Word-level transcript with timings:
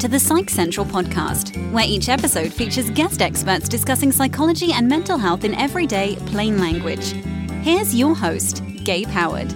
To 0.00 0.08
the 0.08 0.20
Psych 0.20 0.50
Central 0.50 0.84
podcast, 0.84 1.56
where 1.72 1.86
each 1.86 2.10
episode 2.10 2.52
features 2.52 2.90
guest 2.90 3.22
experts 3.22 3.66
discussing 3.66 4.12
psychology 4.12 4.72
and 4.74 4.86
mental 4.86 5.16
health 5.16 5.42
in 5.42 5.54
everyday, 5.54 6.16
plain 6.26 6.58
language. 6.58 7.12
Here's 7.62 7.94
your 7.94 8.14
host, 8.14 8.62
Gabe 8.84 9.08
Howard. 9.08 9.50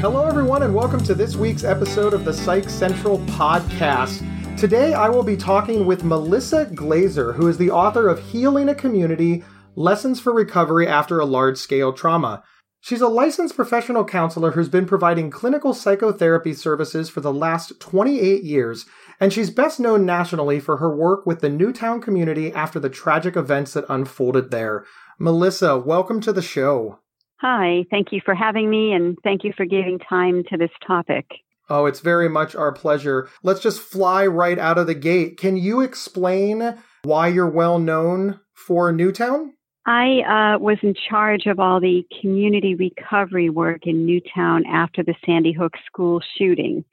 Hello, 0.00 0.26
everyone, 0.26 0.62
and 0.62 0.74
welcome 0.74 1.04
to 1.04 1.14
this 1.14 1.36
week's 1.36 1.62
episode 1.62 2.14
of 2.14 2.24
the 2.24 2.32
Psych 2.32 2.70
Central 2.70 3.18
podcast. 3.26 4.26
Today, 4.56 4.94
I 4.94 5.10
will 5.10 5.24
be 5.24 5.36
talking 5.36 5.84
with 5.84 6.02
Melissa 6.02 6.64
Glaser, 6.74 7.34
who 7.34 7.48
is 7.48 7.58
the 7.58 7.70
author 7.70 8.08
of 8.08 8.18
Healing 8.18 8.70
a 8.70 8.74
Community 8.74 9.44
Lessons 9.76 10.20
for 10.20 10.32
Recovery 10.32 10.88
After 10.88 11.20
a 11.20 11.26
Large 11.26 11.58
Scale 11.58 11.92
Trauma. 11.92 12.42
She's 12.84 13.00
a 13.00 13.08
licensed 13.08 13.56
professional 13.56 14.04
counselor 14.04 14.50
who's 14.50 14.68
been 14.68 14.84
providing 14.84 15.30
clinical 15.30 15.72
psychotherapy 15.72 16.52
services 16.52 17.08
for 17.08 17.22
the 17.22 17.32
last 17.32 17.80
28 17.80 18.42
years, 18.42 18.84
and 19.18 19.32
she's 19.32 19.48
best 19.48 19.80
known 19.80 20.04
nationally 20.04 20.60
for 20.60 20.76
her 20.76 20.94
work 20.94 21.24
with 21.24 21.40
the 21.40 21.48
Newtown 21.48 22.02
community 22.02 22.52
after 22.52 22.78
the 22.78 22.90
tragic 22.90 23.36
events 23.36 23.72
that 23.72 23.86
unfolded 23.88 24.50
there. 24.50 24.84
Melissa, 25.18 25.78
welcome 25.78 26.20
to 26.20 26.30
the 26.30 26.42
show. 26.42 26.98
Hi, 27.40 27.86
thank 27.90 28.12
you 28.12 28.20
for 28.22 28.34
having 28.34 28.68
me, 28.68 28.92
and 28.92 29.16
thank 29.24 29.44
you 29.44 29.54
for 29.56 29.64
giving 29.64 29.98
time 29.98 30.44
to 30.50 30.58
this 30.58 30.68
topic. 30.86 31.24
Oh, 31.70 31.86
it's 31.86 32.00
very 32.00 32.28
much 32.28 32.54
our 32.54 32.70
pleasure. 32.70 33.30
Let's 33.42 33.60
just 33.60 33.80
fly 33.80 34.26
right 34.26 34.58
out 34.58 34.76
of 34.76 34.86
the 34.86 34.94
gate. 34.94 35.38
Can 35.38 35.56
you 35.56 35.80
explain 35.80 36.76
why 37.02 37.28
you're 37.28 37.48
well 37.48 37.78
known 37.78 38.40
for 38.52 38.92
Newtown? 38.92 39.53
I 39.86 40.54
uh, 40.54 40.58
was 40.58 40.78
in 40.82 40.94
charge 41.08 41.46
of 41.46 41.60
all 41.60 41.78
the 41.78 42.06
community 42.20 42.74
recovery 42.74 43.50
work 43.50 43.86
in 43.86 44.06
Newtown 44.06 44.64
after 44.66 45.02
the 45.02 45.14
Sandy 45.26 45.52
Hook 45.52 45.74
school 45.86 46.22
shooting. 46.38 46.84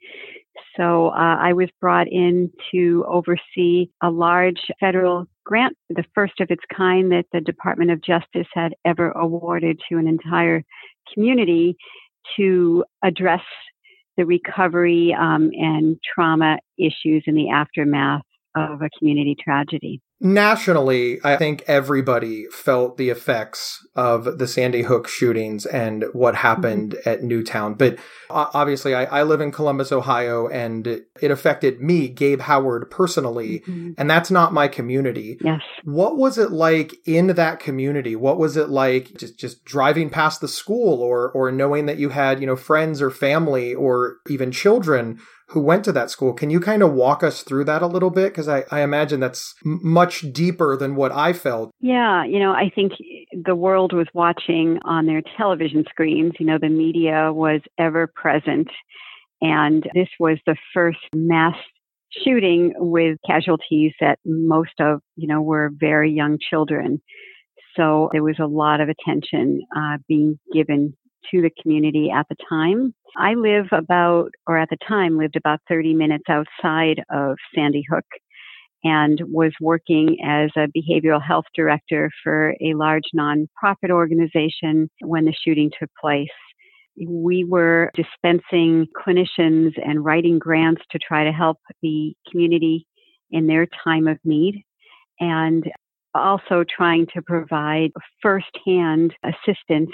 So 0.76 1.08
uh, 1.08 1.36
I 1.40 1.54
was 1.54 1.68
brought 1.80 2.08
in 2.08 2.50
to 2.70 3.04
oversee 3.08 3.88
a 4.02 4.10
large 4.10 4.60
federal 4.78 5.26
grant, 5.44 5.76
the 5.88 6.04
first 6.14 6.40
of 6.40 6.50
its 6.50 6.62
kind 6.74 7.10
that 7.12 7.24
the 7.32 7.40
Department 7.40 7.90
of 7.90 8.02
Justice 8.02 8.46
had 8.52 8.74
ever 8.84 9.10
awarded 9.12 9.80
to 9.88 9.96
an 9.96 10.06
entire 10.06 10.62
community 11.12 11.76
to 12.36 12.84
address 13.02 13.42
the 14.18 14.26
recovery 14.26 15.16
um, 15.18 15.50
and 15.54 15.96
trauma 16.14 16.58
issues 16.78 17.24
in 17.26 17.34
the 17.34 17.48
aftermath 17.50 18.22
of 18.54 18.82
a 18.82 18.90
community 18.98 19.34
tragedy 19.42 20.00
nationally, 20.22 21.18
I 21.24 21.36
think 21.36 21.64
everybody 21.66 22.46
felt 22.46 22.96
the 22.96 23.10
effects 23.10 23.84
of 23.96 24.38
the 24.38 24.46
Sandy 24.46 24.82
Hook 24.82 25.08
shootings 25.08 25.66
and 25.66 26.04
what 26.12 26.36
happened 26.36 26.92
mm-hmm. 26.92 27.08
at 27.08 27.22
Newtown. 27.22 27.74
But 27.74 27.98
obviously, 28.30 28.94
I, 28.94 29.04
I, 29.04 29.22
live 29.24 29.40
in 29.40 29.50
Columbus, 29.50 29.90
Ohio, 29.90 30.48
and 30.48 30.86
it 30.86 31.30
affected 31.30 31.80
me, 31.80 32.08
Gabe 32.08 32.40
Howard, 32.42 32.90
personally. 32.90 33.60
Mm-hmm. 33.60 33.92
And 33.98 34.08
that's 34.08 34.30
not 34.30 34.54
my 34.54 34.68
community. 34.68 35.38
Yes. 35.42 35.60
What 35.84 36.16
was 36.16 36.38
it 36.38 36.52
like 36.52 36.94
in 37.04 37.26
that 37.28 37.58
community? 37.58 38.16
What 38.16 38.38
was 38.38 38.56
it 38.56 38.68
like 38.68 39.12
just, 39.18 39.38
just 39.38 39.64
driving 39.64 40.08
past 40.08 40.40
the 40.40 40.48
school 40.48 41.02
or, 41.02 41.30
or 41.32 41.50
knowing 41.50 41.86
that 41.86 41.98
you 41.98 42.10
had, 42.10 42.40
you 42.40 42.46
know, 42.46 42.56
friends 42.56 43.02
or 43.02 43.10
family 43.10 43.74
or 43.74 44.18
even 44.28 44.52
children 44.52 45.18
who 45.48 45.60
went 45.60 45.84
to 45.84 45.92
that 45.92 46.10
school. 46.10 46.32
Can 46.32 46.50
you 46.50 46.60
kind 46.60 46.82
of 46.82 46.92
walk 46.92 47.22
us 47.22 47.42
through 47.42 47.64
that 47.64 47.82
a 47.82 47.86
little 47.86 48.10
bit? 48.10 48.32
Because 48.32 48.48
I, 48.48 48.64
I 48.70 48.80
imagine 48.80 49.20
that's 49.20 49.54
m- 49.64 49.80
much 49.82 50.32
deeper 50.32 50.76
than 50.76 50.96
what 50.96 51.12
I 51.12 51.32
felt. 51.32 51.70
Yeah, 51.80 52.24
you 52.24 52.38
know, 52.38 52.52
I 52.52 52.70
think 52.74 52.92
the 53.44 53.54
world 53.54 53.92
was 53.92 54.06
watching 54.14 54.78
on 54.84 55.06
their 55.06 55.22
television 55.36 55.84
screens. 55.88 56.32
You 56.38 56.46
know, 56.46 56.58
the 56.58 56.68
media 56.68 57.32
was 57.32 57.60
ever 57.78 58.10
present. 58.14 58.68
And 59.40 59.84
this 59.94 60.08
was 60.18 60.38
the 60.46 60.56
first 60.72 61.00
mass 61.14 61.56
shooting 62.24 62.72
with 62.76 63.18
casualties 63.26 63.92
that 64.00 64.18
most 64.24 64.72
of, 64.78 65.00
you 65.16 65.26
know, 65.26 65.42
were 65.42 65.70
very 65.74 66.12
young 66.12 66.38
children. 66.38 67.02
So 67.76 68.10
there 68.12 68.22
was 68.22 68.38
a 68.38 68.46
lot 68.46 68.80
of 68.80 68.88
attention 68.88 69.62
uh, 69.76 69.98
being 70.06 70.38
given 70.52 70.94
to 71.30 71.42
the 71.42 71.50
community 71.60 72.10
at 72.10 72.26
the 72.28 72.36
time. 72.48 72.94
I 73.16 73.34
live 73.34 73.66
about, 73.72 74.30
or 74.46 74.58
at 74.58 74.70
the 74.70 74.78
time, 74.86 75.18
lived 75.18 75.36
about 75.36 75.60
30 75.68 75.94
minutes 75.94 76.24
outside 76.28 77.02
of 77.10 77.36
Sandy 77.54 77.84
Hook 77.90 78.04
and 78.84 79.20
was 79.28 79.52
working 79.60 80.18
as 80.24 80.50
a 80.56 80.68
behavioral 80.76 81.22
health 81.22 81.44
director 81.54 82.10
for 82.22 82.50
a 82.60 82.74
large 82.74 83.04
nonprofit 83.16 83.90
organization 83.90 84.90
when 85.00 85.24
the 85.24 85.34
shooting 85.44 85.70
took 85.78 85.90
place. 86.00 86.28
We 87.06 87.44
were 87.44 87.90
dispensing 87.94 88.86
clinicians 88.96 89.72
and 89.82 90.04
writing 90.04 90.38
grants 90.38 90.82
to 90.90 90.98
try 90.98 91.24
to 91.24 91.32
help 91.32 91.58
the 91.80 92.14
community 92.30 92.86
in 93.30 93.46
their 93.46 93.66
time 93.84 94.08
of 94.08 94.18
need 94.24 94.62
and 95.20 95.64
also 96.14 96.64
trying 96.76 97.06
to 97.14 97.22
provide 97.22 97.90
firsthand 98.20 99.14
assistance 99.24 99.90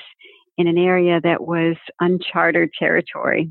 in 0.59 0.67
an 0.67 0.77
area 0.77 1.21
that 1.23 1.47
was 1.47 1.77
uncharted 2.01 2.71
territory. 2.79 3.51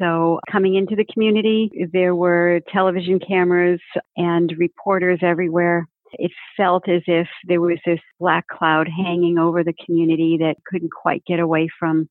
So 0.00 0.40
coming 0.50 0.74
into 0.74 0.96
the 0.96 1.06
community, 1.12 1.70
there 1.92 2.14
were 2.14 2.60
television 2.72 3.20
cameras 3.20 3.80
and 4.16 4.52
reporters 4.58 5.20
everywhere. 5.22 5.88
It 6.12 6.32
felt 6.56 6.88
as 6.88 7.02
if 7.06 7.28
there 7.44 7.60
was 7.60 7.78
this 7.86 8.00
black 8.18 8.46
cloud 8.48 8.88
hanging 8.88 9.38
over 9.38 9.62
the 9.62 9.74
community 9.84 10.36
that 10.40 10.56
couldn't 10.66 10.92
quite 10.92 11.24
get 11.26 11.38
away 11.38 11.68
from. 11.78 12.08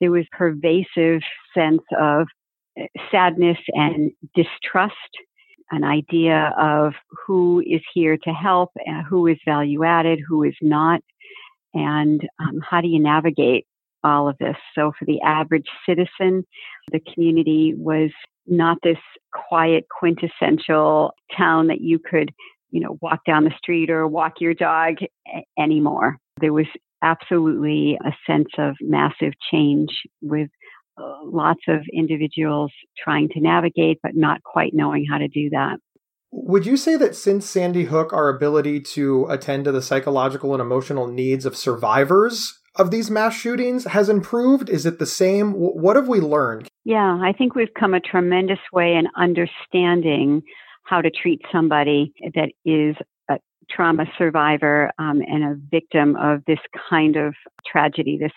There 0.00 0.10
was 0.10 0.26
pervasive 0.32 1.22
sense 1.54 1.82
of 1.98 2.26
eh, 2.76 2.86
sadness 3.10 3.58
and 3.68 4.10
distrust, 4.34 4.94
an 5.70 5.84
idea 5.84 6.52
of 6.58 6.92
who 7.26 7.62
is 7.66 7.80
here 7.94 8.18
to 8.24 8.30
help, 8.30 8.70
who 9.08 9.26
is 9.26 9.38
value 9.46 9.84
added, 9.84 10.20
who 10.26 10.42
is 10.42 10.56
not 10.60 11.00
and 11.74 12.20
um, 12.40 12.60
how 12.68 12.80
do 12.80 12.88
you 12.88 13.00
navigate 13.00 13.66
all 14.04 14.28
of 14.28 14.36
this? 14.38 14.56
So 14.74 14.92
for 14.98 15.04
the 15.04 15.20
average 15.22 15.66
citizen, 15.86 16.44
the 16.90 17.00
community 17.12 17.74
was 17.76 18.10
not 18.46 18.78
this 18.82 18.98
quiet, 19.32 19.86
quintessential 19.98 21.12
town 21.36 21.68
that 21.68 21.80
you 21.80 21.98
could, 21.98 22.30
you 22.70 22.80
know, 22.80 22.98
walk 23.00 23.20
down 23.26 23.44
the 23.44 23.54
street 23.56 23.90
or 23.90 24.06
walk 24.08 24.34
your 24.40 24.54
dog 24.54 24.94
anymore. 25.58 26.18
There 26.40 26.52
was 26.52 26.66
absolutely 27.02 27.98
a 28.04 28.12
sense 28.26 28.48
of 28.58 28.76
massive 28.80 29.32
change 29.50 29.90
with 30.20 30.48
uh, 30.98 31.24
lots 31.24 31.62
of 31.68 31.80
individuals 31.92 32.72
trying 33.02 33.28
to 33.30 33.40
navigate, 33.40 33.98
but 34.02 34.14
not 34.14 34.42
quite 34.42 34.72
knowing 34.74 35.06
how 35.10 35.18
to 35.18 35.28
do 35.28 35.50
that. 35.50 35.78
Would 36.34 36.64
you 36.64 36.78
say 36.78 36.96
that 36.96 37.14
since 37.14 37.48
Sandy 37.48 37.84
Hook, 37.84 38.12
our 38.14 38.30
ability 38.30 38.80
to 38.80 39.26
attend 39.28 39.66
to 39.66 39.72
the 39.72 39.82
psychological 39.82 40.54
and 40.54 40.62
emotional 40.62 41.06
needs 41.06 41.44
of 41.44 41.56
survivors 41.56 42.58
of 42.76 42.90
these 42.90 43.10
mass 43.10 43.34
shootings 43.34 43.84
has 43.84 44.08
improved? 44.08 44.70
Is 44.70 44.86
it 44.86 44.98
the 44.98 45.06
same? 45.06 45.52
What 45.52 45.96
have 45.96 46.08
we 46.08 46.20
learned? 46.20 46.68
Yeah, 46.84 47.18
I 47.22 47.34
think 47.36 47.54
we've 47.54 47.74
come 47.78 47.92
a 47.92 48.00
tremendous 48.00 48.58
way 48.72 48.94
in 48.94 49.08
understanding 49.14 50.42
how 50.84 51.02
to 51.02 51.10
treat 51.10 51.42
somebody 51.52 52.14
that 52.34 52.50
is 52.64 52.96
a 53.28 53.38
trauma 53.70 54.06
survivor 54.16 54.90
um, 54.98 55.20
and 55.26 55.44
a 55.44 55.56
victim 55.70 56.16
of 56.16 56.40
this 56.46 56.58
kind 56.88 57.16
of 57.16 57.34
tragedy, 57.70 58.18
this 58.18 58.32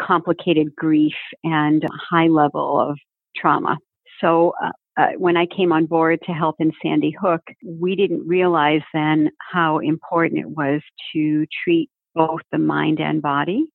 complicated 0.00 0.74
grief 0.74 1.14
and 1.44 1.84
high 2.10 2.28
level 2.28 2.80
of 2.80 2.98
trauma. 3.36 3.76
So 4.20 4.54
uh, 4.64 4.70
uh, 4.96 5.08
when 5.18 5.36
I 5.36 5.46
came 5.46 5.72
on 5.72 5.86
board 5.86 6.20
to 6.26 6.32
help 6.32 6.56
in 6.58 6.72
Sandy 6.82 7.14
Hook, 7.20 7.42
we 7.64 7.96
didn't 7.96 8.26
realize 8.26 8.82
then 8.94 9.30
how 9.52 9.78
important 9.78 10.40
it 10.40 10.48
was 10.48 10.80
to 11.12 11.46
treat 11.64 11.90
both 12.14 12.40
the 12.50 12.58
mind 12.58 13.00
and 13.00 13.20
body. 13.20 13.66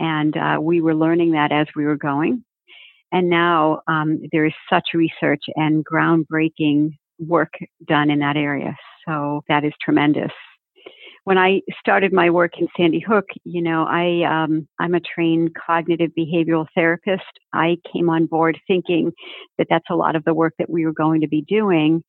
And 0.00 0.36
uh, 0.36 0.58
we 0.60 0.80
were 0.80 0.94
learning 0.94 1.32
that 1.32 1.52
as 1.52 1.66
we 1.76 1.84
were 1.84 1.96
going. 1.96 2.44
And 3.12 3.30
now 3.30 3.80
um, 3.86 4.20
there 4.32 4.44
is 4.44 4.52
such 4.70 4.88
research 4.94 5.42
and 5.54 5.84
groundbreaking 5.84 6.90
work 7.18 7.52
done 7.86 8.10
in 8.10 8.18
that 8.18 8.36
area. 8.36 8.76
So 9.06 9.42
that 9.48 9.64
is 9.64 9.72
tremendous. 9.82 10.32
When 11.28 11.36
I 11.36 11.60
started 11.78 12.10
my 12.10 12.30
work 12.30 12.52
in 12.58 12.68
Sandy 12.74 13.04
Hook, 13.06 13.26
you 13.44 13.60
know, 13.60 13.84
I 13.86 14.22
um, 14.24 14.66
I'm 14.80 14.94
a 14.94 15.00
trained 15.00 15.50
cognitive 15.54 16.10
behavioral 16.18 16.64
therapist. 16.74 17.22
I 17.52 17.76
came 17.92 18.08
on 18.08 18.24
board 18.24 18.58
thinking 18.66 19.12
that 19.58 19.66
that's 19.68 19.90
a 19.90 19.94
lot 19.94 20.16
of 20.16 20.24
the 20.24 20.32
work 20.32 20.54
that 20.58 20.70
we 20.70 20.86
were 20.86 20.94
going 20.94 21.20
to 21.20 21.28
be 21.28 21.42
doing, 21.42 22.02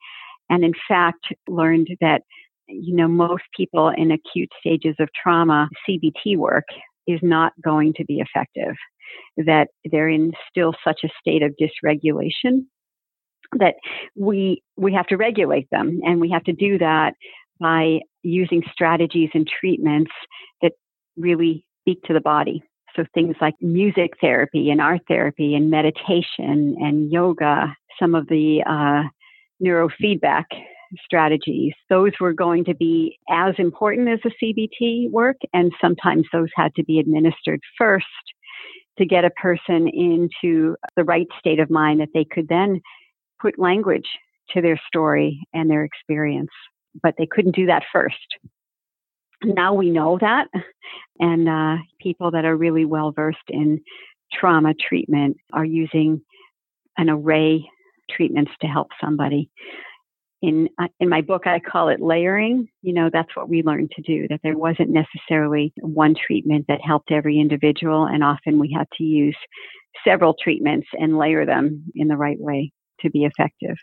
and 0.49 0.63
in 0.63 0.71
fact 0.87 1.33
learned 1.49 1.89
that 1.99 2.21
you 2.69 2.95
know 2.95 3.09
most 3.09 3.43
people 3.57 3.89
in 3.89 4.11
acute 4.11 4.53
stages 4.57 4.95
of 5.01 5.09
trauma, 5.21 5.67
CBT 5.85 6.37
work 6.37 6.67
is 7.05 7.19
not 7.21 7.51
going 7.61 7.91
to 7.97 8.05
be 8.05 8.21
effective. 8.21 8.77
That 9.35 9.67
they're 9.91 10.07
in 10.07 10.31
still 10.49 10.73
such 10.81 11.01
a 11.03 11.09
state 11.19 11.43
of 11.43 11.53
dysregulation 11.61 12.67
that 13.57 13.75
we 14.15 14.63
we 14.77 14.93
have 14.93 15.07
to 15.07 15.17
regulate 15.17 15.67
them, 15.71 15.99
and 16.05 16.21
we 16.21 16.29
have 16.29 16.45
to 16.45 16.53
do 16.53 16.77
that 16.77 17.15
by 17.59 17.99
using 18.23 18.63
strategies 18.71 19.29
and 19.33 19.47
treatments 19.47 20.11
that 20.61 20.73
really 21.17 21.65
speak 21.81 22.01
to 22.03 22.13
the 22.13 22.21
body. 22.21 22.63
So 22.95 23.05
things 23.13 23.35
like 23.39 23.55
music 23.61 24.11
therapy 24.19 24.71
and 24.71 24.81
art 24.81 25.01
therapy 25.07 25.55
and 25.55 25.69
meditation 25.69 26.75
and 26.79 27.11
yoga, 27.11 27.75
some 27.99 28.15
of 28.15 28.27
the 28.27 28.63
uh, 28.67 29.07
neurofeedback 29.63 30.45
strategies. 31.03 31.73
Those 31.89 32.11
were 32.19 32.33
going 32.33 32.65
to 32.65 32.75
be 32.75 33.17
as 33.29 33.53
important 33.57 34.09
as 34.09 34.19
the 34.23 34.31
CBT 34.41 35.11
work, 35.11 35.37
and 35.53 35.71
sometimes 35.79 36.25
those 36.33 36.49
had 36.55 36.73
to 36.75 36.83
be 36.83 36.99
administered 36.99 37.59
first 37.77 38.05
to 38.97 39.05
get 39.05 39.23
a 39.23 39.29
person 39.31 39.87
into 39.87 40.75
the 40.95 41.03
right 41.03 41.27
state 41.39 41.59
of 41.59 41.69
mind 41.69 42.01
that 42.01 42.09
they 42.13 42.25
could 42.25 42.47
then 42.49 42.81
put 43.39 43.57
language 43.59 44.07
to 44.51 44.61
their 44.61 44.79
story 44.87 45.39
and 45.53 45.69
their 45.69 45.83
experience. 45.83 46.49
But 47.01 47.15
they 47.17 47.27
couldn't 47.27 47.55
do 47.55 47.67
that 47.67 47.83
first. 47.91 48.17
Now 49.43 49.73
we 49.73 49.89
know 49.89 50.17
that, 50.19 50.47
and 51.19 51.47
uh, 51.47 51.77
people 52.01 52.31
that 52.31 52.45
are 52.45 52.57
really 52.57 52.85
well 52.85 53.11
versed 53.11 53.37
in 53.47 53.81
trauma 54.33 54.73
treatment 54.73 55.37
are 55.53 55.65
using 55.65 56.21
an 56.97 57.09
array 57.09 57.65
treatments 58.11 58.51
to 58.61 58.67
help 58.67 58.89
somebody 59.01 59.49
in 60.41 60.69
uh, 60.81 60.87
in 60.99 61.09
my 61.09 61.21
book 61.21 61.47
I 61.47 61.59
call 61.59 61.89
it 61.89 62.01
layering. 62.01 62.67
You 62.81 62.93
know, 62.93 63.09
that's 63.11 63.35
what 63.35 63.49
we 63.49 63.63
learned 63.63 63.91
to 63.95 64.01
do. 64.01 64.27
That 64.29 64.39
there 64.43 64.57
wasn't 64.57 64.89
necessarily 64.89 65.73
one 65.81 66.15
treatment 66.15 66.65
that 66.67 66.81
helped 66.81 67.11
every 67.11 67.39
individual, 67.39 68.05
and 68.05 68.23
often 68.23 68.59
we 68.59 68.71
had 68.71 68.87
to 68.97 69.03
use 69.03 69.37
several 70.05 70.35
treatments 70.41 70.87
and 70.93 71.17
layer 71.17 71.45
them 71.45 71.83
in 71.95 72.07
the 72.07 72.17
right 72.17 72.39
way 72.39 72.71
to 73.01 73.09
be 73.09 73.25
effective. 73.25 73.75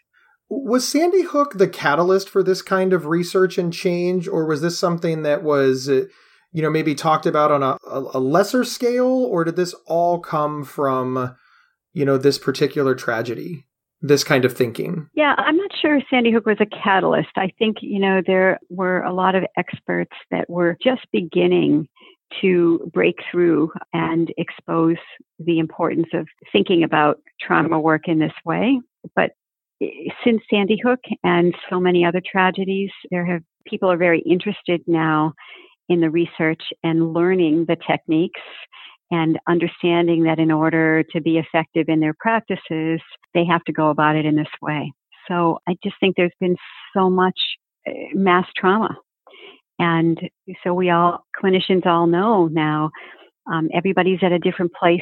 Was 0.49 0.87
Sandy 0.87 1.23
Hook 1.23 1.55
the 1.55 1.69
catalyst 1.69 2.29
for 2.29 2.43
this 2.43 2.63
kind 2.63 2.93
of 2.93 3.07
research 3.07 3.59
and 3.59 3.73
change, 3.73 4.29
or 4.29 4.47
was 4.47 4.61
this 4.61 4.79
something 4.79 5.23
that 5.23 5.43
was, 5.43 5.89
uh, 5.89 6.05
you 6.53 6.63
know, 6.63 6.71
maybe 6.71 6.95
talked 6.95 7.27
about 7.27 7.51
on 7.51 7.63
a, 7.63 7.77
a 7.91 8.21
lesser 8.21 8.65
scale, 8.65 9.07
or 9.07 9.45
did 9.45 9.57
this 9.57 9.75
all 9.87 10.21
come 10.21 10.65
from, 10.65 11.37
you 11.93 12.05
know, 12.05 12.17
this 12.17 12.39
particular 12.39 12.95
tragedy? 12.95 13.67
this 14.03 14.25
kind 14.25 14.45
of 14.45 14.57
thinking? 14.57 15.09
Yeah, 15.15 15.35
I'm 15.39 15.57
not 15.57 15.71
sure 15.81 16.01
Sandy 16.11 16.33
Hook 16.33 16.47
was 16.47 16.59
a 16.61 16.67
catalyst. 16.67 17.31
I 17.37 17.51
think, 17.59 17.79
you 17.81 17.99
know, 17.99 18.23
there 18.25 18.59
were 18.69 19.03
a 19.03 19.13
lot 19.13 19.35
of 19.35 19.45
experts 19.57 20.13
that 20.31 20.49
were 20.49 20.77
just 20.83 21.07
beginning 21.13 21.89
to 22.41 22.91
break 22.93 23.17
through 23.31 23.71
and 23.93 24.33
expose 24.37 24.97
the 25.39 25.59
importance 25.59 26.09
of 26.13 26.27
thinking 26.53 26.83
about 26.83 27.21
trauma 27.41 27.81
work 27.81 28.09
in 28.09 28.19
this 28.19 28.33
way. 28.45 28.81
But 29.15 29.33
since 30.25 30.43
Sandy 30.51 30.79
Hook 30.83 31.01
and 31.23 31.55
so 31.71 31.81
many 31.81 32.05
other 32.05 32.23
tragedies, 32.25 32.91
there 33.11 33.27
have 33.27 33.43
people 33.67 33.91
are 33.91 33.97
very 33.97 34.21
interested 34.21 34.83
now 34.87 35.35
in 35.89 36.01
the 36.01 36.11
research 36.11 36.63
and 36.83 37.13
learning 37.13 37.67
the 37.67 37.77
techniques 37.87 38.41
and 39.11 39.39
understanding 39.49 40.25
that 40.25 40.39
in 40.39 40.51
order 40.51 41.05
to 41.13 41.21
be 41.21 41.39
effective 41.39 41.89
in 41.89 42.01
their 42.01 42.15
practices, 42.19 43.01
they 43.35 43.45
have 43.45 43.63
to 43.65 43.73
go 43.73 43.91
about 43.91 44.17
it 44.17 44.27
in 44.27 44.35
this 44.35 44.49
way. 44.61 44.93
So 45.29 45.59
I 45.69 45.77
just 45.83 45.97
think 46.01 46.17
there's 46.17 46.33
been 46.41 46.57
so 46.97 47.09
much 47.09 47.39
eh, 47.87 47.93
mass 48.15 48.47
trauma. 48.57 48.97
And 49.79 50.19
so 50.65 50.73
we 50.75 50.91
all, 50.91 51.25
clinicians 51.41 51.87
all 51.87 52.07
know 52.07 52.49
now, 52.49 52.91
um, 53.53 53.69
everybody's 53.73 54.21
at 54.23 54.33
a 54.33 54.39
different 54.39 54.73
place 54.73 55.01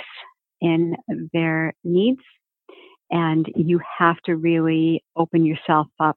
in 0.61 0.97
their 1.33 1.73
needs. 1.85 2.21
And 3.11 3.47
you 3.55 3.81
have 3.99 4.17
to 4.25 4.37
really 4.37 5.05
open 5.17 5.45
yourself 5.45 5.87
up 6.01 6.17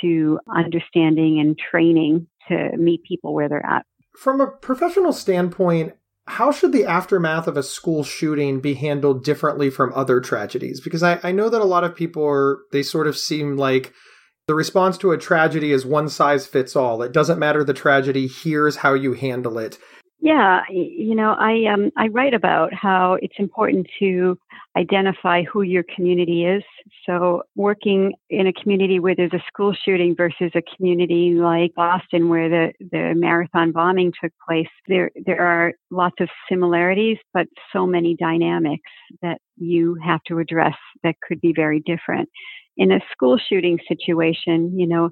to 0.00 0.38
understanding 0.54 1.40
and 1.40 1.58
training 1.58 2.26
to 2.48 2.76
meet 2.76 3.02
people 3.04 3.34
where 3.34 3.48
they're 3.48 3.64
at. 3.64 3.84
From 4.16 4.40
a 4.40 4.46
professional 4.46 5.12
standpoint, 5.12 5.94
how 6.26 6.52
should 6.52 6.72
the 6.72 6.84
aftermath 6.84 7.46
of 7.46 7.56
a 7.56 7.62
school 7.62 8.04
shooting 8.04 8.60
be 8.60 8.74
handled 8.74 9.24
differently 9.24 9.70
from 9.70 9.92
other 9.94 10.20
tragedies? 10.20 10.80
Because 10.80 11.02
I, 11.02 11.18
I 11.22 11.32
know 11.32 11.48
that 11.48 11.60
a 11.60 11.64
lot 11.64 11.84
of 11.84 11.96
people 11.96 12.24
are, 12.26 12.58
they 12.70 12.82
sort 12.82 13.06
of 13.06 13.16
seem 13.16 13.56
like 13.56 13.92
the 14.46 14.54
response 14.54 14.98
to 14.98 15.12
a 15.12 15.18
tragedy 15.18 15.72
is 15.72 15.86
one 15.86 16.08
size 16.08 16.46
fits 16.46 16.76
all. 16.76 17.02
It 17.02 17.12
doesn't 17.12 17.38
matter 17.38 17.64
the 17.64 17.74
tragedy, 17.74 18.28
here's 18.28 18.76
how 18.76 18.94
you 18.94 19.14
handle 19.14 19.58
it. 19.58 19.78
Yeah, 20.20 20.62
you 20.70 21.14
know, 21.14 21.36
I 21.38 21.66
um, 21.72 21.92
I 21.96 22.08
write 22.08 22.34
about 22.34 22.74
how 22.74 23.14
it's 23.22 23.36
important 23.38 23.86
to 24.00 24.36
identify 24.76 25.44
who 25.44 25.62
your 25.62 25.84
community 25.94 26.44
is. 26.44 26.64
So, 27.06 27.42
working 27.54 28.14
in 28.28 28.48
a 28.48 28.52
community 28.52 28.98
where 28.98 29.14
there's 29.14 29.32
a 29.32 29.42
school 29.46 29.72
shooting 29.84 30.16
versus 30.16 30.50
a 30.56 30.62
community 30.76 31.34
like 31.34 31.72
Boston, 31.76 32.28
where 32.28 32.48
the 32.48 32.72
the 32.90 33.12
marathon 33.14 33.70
bombing 33.70 34.12
took 34.20 34.32
place, 34.44 34.66
there 34.88 35.12
there 35.24 35.40
are 35.40 35.72
lots 35.92 36.16
of 36.20 36.28
similarities, 36.48 37.18
but 37.32 37.46
so 37.72 37.86
many 37.86 38.16
dynamics 38.16 38.90
that 39.22 39.38
you 39.56 39.96
have 40.04 40.20
to 40.26 40.40
address 40.40 40.74
that 41.04 41.14
could 41.28 41.40
be 41.40 41.52
very 41.54 41.78
different. 41.86 42.28
In 42.76 42.90
a 42.92 43.00
school 43.12 43.38
shooting 43.48 43.78
situation, 43.88 44.76
you 44.78 44.86
know, 44.86 45.10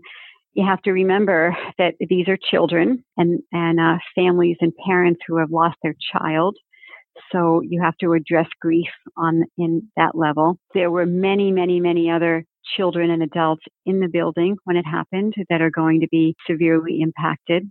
you 0.56 0.64
have 0.64 0.80
to 0.82 0.92
remember 0.92 1.54
that 1.76 1.94
these 2.00 2.28
are 2.28 2.38
children 2.50 3.04
and, 3.18 3.40
and 3.52 3.78
uh, 3.78 3.98
families 4.14 4.56
and 4.62 4.72
parents 4.86 5.20
who 5.28 5.36
have 5.36 5.50
lost 5.50 5.76
their 5.82 5.94
child. 6.12 6.56
So 7.30 7.60
you 7.60 7.82
have 7.82 7.96
to 7.98 8.14
address 8.14 8.48
grief 8.60 8.88
on 9.18 9.44
in 9.58 9.88
that 9.96 10.16
level. 10.16 10.58
There 10.72 10.90
were 10.90 11.04
many, 11.04 11.52
many, 11.52 11.78
many 11.78 12.10
other 12.10 12.44
children 12.74 13.10
and 13.10 13.22
adults 13.22 13.64
in 13.84 14.00
the 14.00 14.08
building 14.08 14.56
when 14.64 14.76
it 14.76 14.86
happened 14.86 15.34
that 15.50 15.60
are 15.60 15.70
going 15.70 16.00
to 16.00 16.08
be 16.10 16.34
severely 16.48 17.02
impacted. 17.02 17.70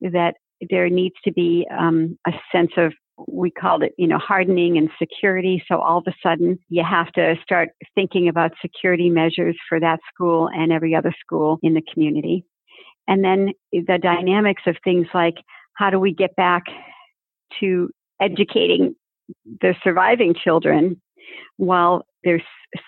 That 0.00 0.34
there 0.68 0.88
needs 0.88 1.14
to 1.24 1.32
be 1.32 1.66
um, 1.78 2.18
a 2.26 2.32
sense 2.52 2.72
of 2.76 2.92
we 3.28 3.50
called 3.50 3.82
it, 3.82 3.92
you 3.98 4.06
know, 4.06 4.18
hardening 4.18 4.76
and 4.78 4.90
security. 4.98 5.62
So 5.68 5.78
all 5.80 5.98
of 5.98 6.04
a 6.06 6.14
sudden 6.22 6.58
you 6.68 6.84
have 6.88 7.12
to 7.12 7.36
start 7.42 7.70
thinking 7.94 8.28
about 8.28 8.52
security 8.60 9.10
measures 9.10 9.56
for 9.68 9.80
that 9.80 10.00
school 10.12 10.48
and 10.52 10.72
every 10.72 10.94
other 10.94 11.14
school 11.20 11.58
in 11.62 11.74
the 11.74 11.82
community. 11.92 12.44
And 13.08 13.24
then 13.24 13.50
the 13.72 13.98
dynamics 14.00 14.62
of 14.66 14.76
things 14.84 15.06
like 15.14 15.34
how 15.74 15.90
do 15.90 15.98
we 15.98 16.12
get 16.12 16.36
back 16.36 16.62
to 17.60 17.90
educating 18.20 18.94
the 19.60 19.74
surviving 19.82 20.34
children 20.34 21.00
while 21.56 22.04
there's 22.24 22.42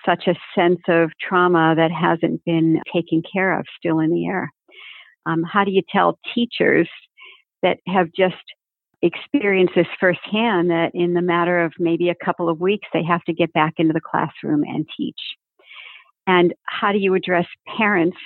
such 0.06 0.26
a 0.26 0.34
sense 0.54 0.80
of 0.88 1.10
trauma 1.20 1.74
that 1.76 1.90
hasn't 1.90 2.44
been 2.44 2.80
taken 2.92 3.22
care 3.32 3.58
of 3.58 3.64
still 3.78 3.98
in 3.98 4.10
the 4.10 4.26
air. 4.26 4.52
Um, 5.26 5.42
how 5.42 5.64
do 5.64 5.70
you 5.70 5.82
tell 5.90 6.18
teachers 6.34 6.88
that 7.62 7.78
have 7.86 8.08
just 8.16 8.42
experienced 9.02 9.74
this 9.74 9.86
firsthand 9.98 10.70
that 10.70 10.92
in 10.94 11.14
the 11.14 11.22
matter 11.22 11.64
of 11.64 11.72
maybe 11.78 12.08
a 12.08 12.24
couple 12.24 12.48
of 12.48 12.60
weeks, 12.60 12.86
they 12.92 13.02
have 13.02 13.22
to 13.24 13.32
get 13.32 13.52
back 13.52 13.74
into 13.78 13.92
the 13.92 14.00
classroom 14.00 14.62
and 14.62 14.86
teach. 14.96 15.18
And 16.26 16.54
how 16.64 16.92
do 16.92 16.98
you 16.98 17.14
address 17.14 17.46
parents 17.76 18.16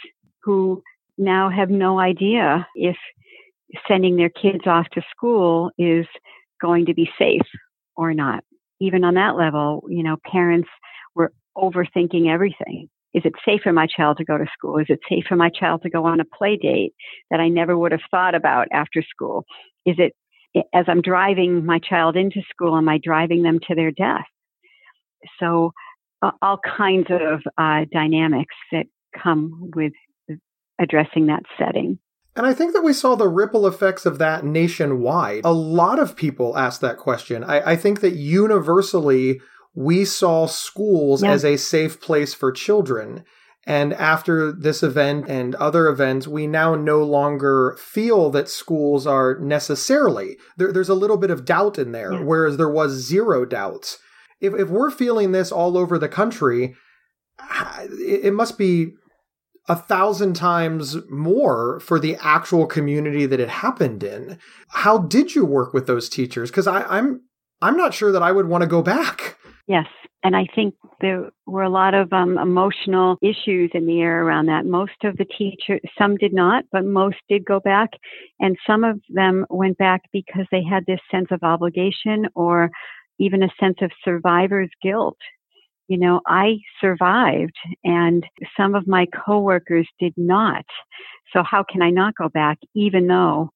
who 0.43 0.83
now 1.17 1.49
have 1.49 1.71
no 1.71 1.99
idea 1.99 2.67
if 2.75 2.97
sending 3.89 4.17
their 4.17 4.29
kids 4.29 4.67
off 4.67 4.87
to 4.93 5.03
school 5.11 5.71
is 5.79 6.07
going 6.61 6.87
to 6.87 6.95
be 6.95 7.09
safe 7.19 7.49
or 7.97 8.13
not? 8.13 8.45
Even 8.81 9.03
on 9.03 9.15
that 9.15 9.37
level, 9.37 9.83
you 9.89 10.03
know, 10.03 10.19
parents 10.31 10.69
were 11.15 11.33
overthinking 11.57 12.31
everything. 12.31 12.91
Is 13.15 13.23
it 13.25 13.33
safe 13.47 13.63
for 13.63 13.73
my 13.73 13.87
child 13.87 14.19
to 14.19 14.25
go 14.27 14.37
to 14.37 14.45
school? 14.53 14.77
Is 14.77 14.87
it 14.91 15.01
safe 15.09 15.25
for 15.27 15.37
my 15.37 15.49
child 15.49 15.81
to 15.83 15.89
go 15.89 16.05
on 16.05 16.21
a 16.21 16.25
play 16.27 16.59
date 16.59 16.93
that 17.31 17.41
I 17.41 17.49
never 17.49 17.79
would 17.79 17.93
have 17.93 18.03
thought 18.11 18.35
about 18.35 18.69
after 18.73 19.03
school? 19.03 19.47
Is 19.87 19.97
it 19.99 20.15
as 20.75 20.87
I'm 20.89 21.03
driving 21.03 21.65
my 21.65 21.79
child 21.79 22.17
into 22.17 22.41
school, 22.51 22.77
am 22.77 22.89
I 22.89 22.99
driving 23.03 23.43
them 23.43 23.59
to 23.69 23.75
their 23.75 23.91
death? 23.91 24.27
So, 25.41 25.73
uh, 26.23 26.31
all 26.41 26.59
kinds 26.59 27.09
of 27.11 27.41
uh, 27.59 27.85
dynamics 27.93 28.55
that 28.73 28.87
come 29.23 29.71
with 29.75 29.93
addressing 30.79 31.27
that 31.27 31.43
setting. 31.59 31.99
And 32.35 32.47
I 32.47 32.53
think 32.53 32.75
that 32.75 32.85
we 32.85 32.93
saw 32.93 33.15
the 33.15 33.29
ripple 33.29 33.67
effects 33.67 34.05
of 34.05 34.19
that 34.19 34.45
nationwide. 34.45 35.45
A 35.45 35.53
lot 35.53 35.99
of 35.99 36.17
people 36.17 36.57
asked 36.57 36.83
that 36.83 36.99
question. 36.99 37.43
I, 37.43 37.73
I 37.73 37.77
think 37.77 38.01
that 38.01 38.15
universally, 38.15 39.41
we 39.75 40.05
saw 40.05 40.47
schools 40.47 41.23
yeah. 41.23 41.33
as 41.33 41.45
a 41.45 41.57
safe 41.57 42.01
place 42.01 42.35
for 42.35 42.53
children. 42.53 43.25
And 43.67 43.93
after 43.95 44.53
this 44.53 44.85
event 44.85 45.29
and 45.29 45.57
other 45.57 45.89
events, 45.89 46.29
we 46.29 46.47
now 46.47 46.77
no 46.77 47.03
longer 47.03 47.77
feel 47.81 48.31
that 48.31 48.49
schools 48.49 49.09
are 49.09 49.39
necessarily. 49.41 50.37
There, 50.57 50.73
there's 50.73 50.89
a 50.89 50.95
little 50.95 51.17
bit 51.17 51.33
of 51.33 51.45
doubt 51.45 51.77
in 51.77 51.91
there, 51.91 52.13
whereas 52.23 52.57
there 52.57 52.71
was 52.71 52.93
zero 52.93 53.45
doubts. 53.45 53.99
If, 54.41 54.55
if 54.55 54.69
we're 54.69 54.91
feeling 54.91 55.33
this 55.33 55.51
all 55.51 55.77
over 55.77 55.99
the 55.99 56.09
country, 56.09 56.77
it, 57.81 58.27
it 58.27 58.35
must 58.35 58.57
be 58.57 58.93
a 59.69 59.75
thousand 59.75 60.35
times 60.35 60.97
more 61.11 61.81
for 61.81 61.99
the 61.99 62.17
actual 62.21 62.67
community 62.67 63.27
that 63.27 63.41
it 63.41 63.49
happened 63.49 64.05
in. 64.05 64.39
How 64.69 64.99
did 64.99 65.35
you 65.35 65.45
work 65.45 65.75
with 65.75 65.89
those 65.89 66.09
teachers? 66.09 66.51
Because 66.51 66.69
I'm 66.69 67.23
I'm 67.61 67.77
not 67.77 67.95
sure 67.95 68.13
that 68.13 68.23
I 68.23 68.33
would 68.33 68.47
want 68.47 68.63
to 68.63 68.69
go 68.69 68.83
back. 68.83 69.39
Yes. 69.67 69.87
And 70.27 70.35
I 70.35 70.45
think 70.57 70.75
there 71.01 71.31
were 71.47 71.63
a 71.63 71.71
lot 71.71 71.95
of 71.95 72.13
um, 72.13 72.37
emotional 72.37 73.17
issues 73.23 73.71
in 73.75 73.87
the 73.87 74.01
air 74.01 74.25
around 74.25 74.47
that. 74.47 74.67
Most 74.67 75.05
of 75.05 75.17
the 75.19 75.25
teachers, 75.25 75.81
some 75.97 76.17
did 76.17 76.33
not, 76.33 76.65
but 76.73 76.85
most 76.85 77.19
did 77.29 77.45
go 77.45 77.61
back. 77.61 77.91
And 78.41 78.57
some 78.67 78.83
of 78.83 79.01
them 79.09 79.47
went 79.51 79.79
back 79.79 80.03
because 80.13 80.45
they 80.51 80.65
had 80.65 80.83
this 80.85 80.99
sense 81.13 81.29
of 81.31 81.45
obligation 81.45 82.27
or 82.35 82.71
even 83.21 83.45
a 83.45 83.49
sense 83.61 83.77
of 83.83 83.93
survivor's 84.05 84.71
guilt 84.83 85.17
you 85.89 85.99
know, 85.99 86.21
I 86.27 86.57
survived 86.81 87.55
and 87.85 88.27
some 88.57 88.75
of 88.75 88.89
my 88.89 89.07
coworkers 89.25 89.89
did 90.01 90.15
not. 90.17 90.65
So 91.33 91.45
how 91.45 91.65
can 91.71 91.81
I 91.81 91.91
not 91.91 92.17
go 92.17 92.29
back 92.29 92.59
even 92.75 93.07
though 93.07 93.51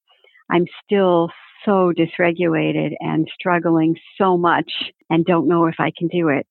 I'm 0.48 0.66
still 0.84 1.30
so 1.64 1.92
dysregulated 1.92 2.94
and 3.00 3.28
struggling 3.34 3.96
so 4.16 4.36
much 4.36 4.70
and 5.10 5.24
don't 5.24 5.48
know 5.48 5.66
if 5.66 5.74
I 5.80 5.90
can 5.96 6.08
do 6.08 6.28
it, 6.28 6.46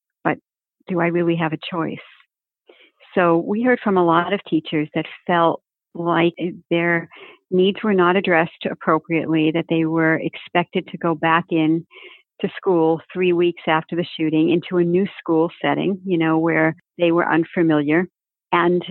do 0.90 1.00
I 1.00 1.08
really 1.08 1.36
have 1.36 1.54
a 1.54 1.60
choice? 1.72 1.98
So 3.16 3.38
we 3.38 3.64
heard 3.64 3.80
from 3.84 3.98
a 3.98 4.06
lot 4.06 4.34
of 4.34 4.42
teachers 4.48 4.90
that 4.94 5.06
felt 5.26 5.62
like 5.96 6.34
their 6.70 7.10
needs 7.52 7.82
were 7.84 7.94
not 7.94 8.16
addressed 8.16 8.66
appropriately, 8.70 9.52
that 9.52 9.66
they 9.70 9.86
were 9.86 10.16
expected 10.16 10.88
to 10.88 10.98
go 10.98 11.16
back 11.16 11.46
in 11.50 11.86
to 12.42 12.50
school 12.56 13.02
three 13.12 13.34
weeks 13.34 13.64
after 13.68 13.96
the 13.96 14.06
shooting 14.18 14.50
into 14.50 14.78
a 14.78 14.84
new 14.84 15.06
school 15.18 15.50
setting, 15.62 16.00
you 16.06 16.18
know, 16.18 16.38
where 16.38 16.76
they 16.98 17.12
were 17.12 17.30
unfamiliar. 17.30 18.08
And 18.52 18.84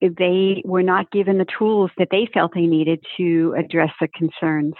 they 0.00 0.62
were 0.64 0.82
not 0.82 1.10
given 1.10 1.38
the 1.38 1.46
tools 1.58 1.90
that 1.98 2.08
they 2.10 2.28
felt 2.32 2.52
they 2.54 2.66
needed 2.66 3.02
to 3.16 3.54
address 3.58 3.90
the 4.00 4.08
concerns. 4.08 4.74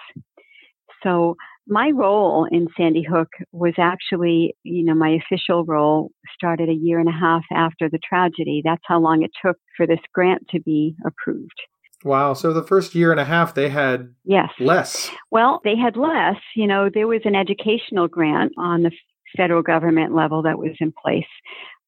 So 1.02 1.36
my 1.66 1.90
role 1.90 2.46
in 2.50 2.68
Sandy 2.76 3.02
Hook 3.02 3.28
was 3.52 3.74
actually, 3.78 4.54
you 4.62 4.84
know, 4.84 4.94
my 4.94 5.18
official 5.18 5.64
role 5.64 6.10
started 6.34 6.68
a 6.68 6.74
year 6.74 6.98
and 6.98 7.08
a 7.08 7.12
half 7.12 7.42
after 7.52 7.88
the 7.88 7.98
tragedy. 8.06 8.60
That's 8.64 8.82
how 8.84 9.00
long 9.00 9.22
it 9.22 9.30
took 9.44 9.56
for 9.76 9.86
this 9.86 10.00
grant 10.12 10.46
to 10.50 10.60
be 10.60 10.94
approved. 11.06 11.60
Wow. 12.04 12.34
So 12.34 12.52
the 12.52 12.62
first 12.62 12.94
year 12.94 13.10
and 13.10 13.20
a 13.20 13.24
half 13.24 13.54
they 13.54 13.70
had 13.70 14.14
yes. 14.24 14.50
less. 14.60 15.10
Well, 15.30 15.60
they 15.64 15.74
had 15.74 15.96
less. 15.96 16.36
You 16.54 16.66
know, 16.66 16.90
there 16.92 17.06
was 17.06 17.22
an 17.24 17.34
educational 17.34 18.08
grant 18.08 18.52
on 18.58 18.82
the 18.82 18.90
federal 19.36 19.62
government 19.62 20.14
level 20.14 20.42
that 20.42 20.58
was 20.58 20.76
in 20.80 20.92
place. 20.92 21.24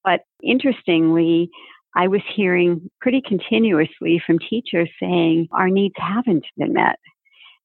But 0.02 0.20
interestingly, 0.42 1.50
I 1.94 2.08
was 2.08 2.22
hearing 2.34 2.90
pretty 3.00 3.22
continuously 3.26 4.22
from 4.24 4.38
teachers 4.38 4.90
saying 5.00 5.48
our 5.52 5.68
needs 5.68 5.94
haven't 5.98 6.44
been 6.56 6.72
met. 6.72 6.98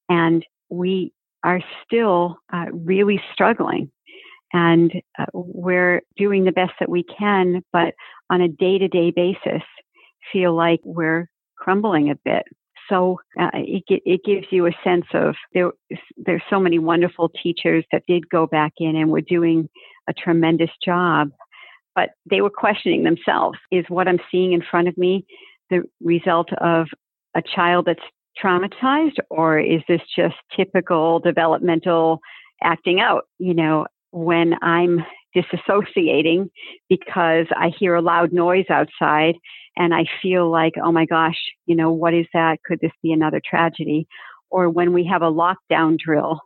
And 0.09 0.45
we 0.69 1.13
are 1.43 1.61
still 1.85 2.37
uh, 2.53 2.65
really 2.71 3.21
struggling. 3.33 3.91
And 4.53 4.91
uh, 5.17 5.25
we're 5.33 6.01
doing 6.17 6.43
the 6.43 6.51
best 6.51 6.73
that 6.79 6.89
we 6.89 7.03
can, 7.03 7.63
but 7.71 7.93
on 8.29 8.41
a 8.41 8.49
day 8.49 8.77
to 8.77 8.87
day 8.87 9.11
basis, 9.11 9.63
feel 10.31 10.53
like 10.53 10.81
we're 10.83 11.29
crumbling 11.55 12.09
a 12.09 12.15
bit. 12.15 12.43
So 12.89 13.19
uh, 13.39 13.49
it, 13.53 13.83
it 13.87 14.21
gives 14.25 14.47
you 14.51 14.67
a 14.67 14.71
sense 14.83 15.05
of 15.13 15.35
there, 15.53 15.71
there's 16.17 16.41
so 16.49 16.59
many 16.59 16.79
wonderful 16.79 17.29
teachers 17.41 17.85
that 17.91 18.03
did 18.07 18.29
go 18.29 18.45
back 18.45 18.73
in 18.79 18.97
and 18.97 19.09
were 19.09 19.21
doing 19.21 19.69
a 20.09 20.13
tremendous 20.13 20.71
job 20.83 21.29
but 21.95 22.11
they 22.29 22.41
were 22.41 22.49
questioning 22.49 23.03
themselves. 23.03 23.57
Is 23.71 23.85
what 23.89 24.07
I'm 24.07 24.19
seeing 24.31 24.53
in 24.53 24.63
front 24.69 24.87
of 24.87 24.97
me 24.97 25.25
the 25.69 25.83
result 26.01 26.49
of 26.53 26.87
a 27.35 27.41
child 27.41 27.85
that's 27.85 28.03
traumatized, 28.41 29.17
or 29.29 29.59
is 29.59 29.81
this 29.87 30.01
just 30.15 30.35
typical 30.55 31.19
developmental 31.19 32.19
acting 32.63 32.99
out? 32.99 33.23
You 33.39 33.53
know, 33.53 33.87
when 34.11 34.55
I'm 34.61 35.05
disassociating 35.35 36.49
because 36.89 37.47
I 37.55 37.71
hear 37.77 37.95
a 37.95 38.01
loud 38.01 38.33
noise 38.33 38.65
outside 38.69 39.35
and 39.77 39.93
I 39.93 40.05
feel 40.21 40.51
like, 40.51 40.73
oh 40.83 40.91
my 40.91 41.05
gosh, 41.05 41.37
you 41.65 41.75
know, 41.75 41.91
what 41.91 42.13
is 42.13 42.25
that? 42.33 42.59
Could 42.65 42.79
this 42.81 42.91
be 43.01 43.11
another 43.11 43.41
tragedy? 43.43 44.07
Or 44.49 44.69
when 44.69 44.93
we 44.93 45.05
have 45.05 45.21
a 45.21 45.31
lockdown 45.31 45.97
drill 45.97 46.41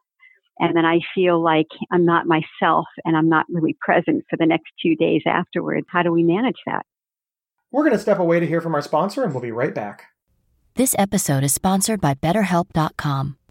and 0.59 0.75
then 0.75 0.85
I 0.85 0.99
feel 1.13 1.41
like 1.41 1.67
I'm 1.91 2.05
not 2.05 2.27
myself 2.27 2.85
and 3.03 3.17
I'm 3.17 3.27
not 3.27 3.45
really 3.49 3.75
present 3.81 4.23
for 4.29 4.37
the 4.37 4.45
next 4.45 4.71
two 4.81 4.95
days 4.95 5.23
afterwards. 5.25 5.87
How 5.89 6.03
do 6.03 6.11
we 6.11 6.23
manage 6.23 6.59
that? 6.65 6.85
We're 7.71 7.83
going 7.83 7.93
to 7.93 7.99
step 7.99 8.19
away 8.19 8.39
to 8.39 8.47
hear 8.47 8.61
from 8.61 8.75
our 8.75 8.81
sponsor 8.81 9.23
and 9.23 9.33
we'll 9.33 9.41
be 9.41 9.51
right 9.51 9.73
back. 9.73 10.05
This 10.77 10.93
episode 10.99 11.41
is 11.41 11.53
sponsored 11.53 12.01
by 12.01 12.15
BetterHelp.com. 12.15 13.37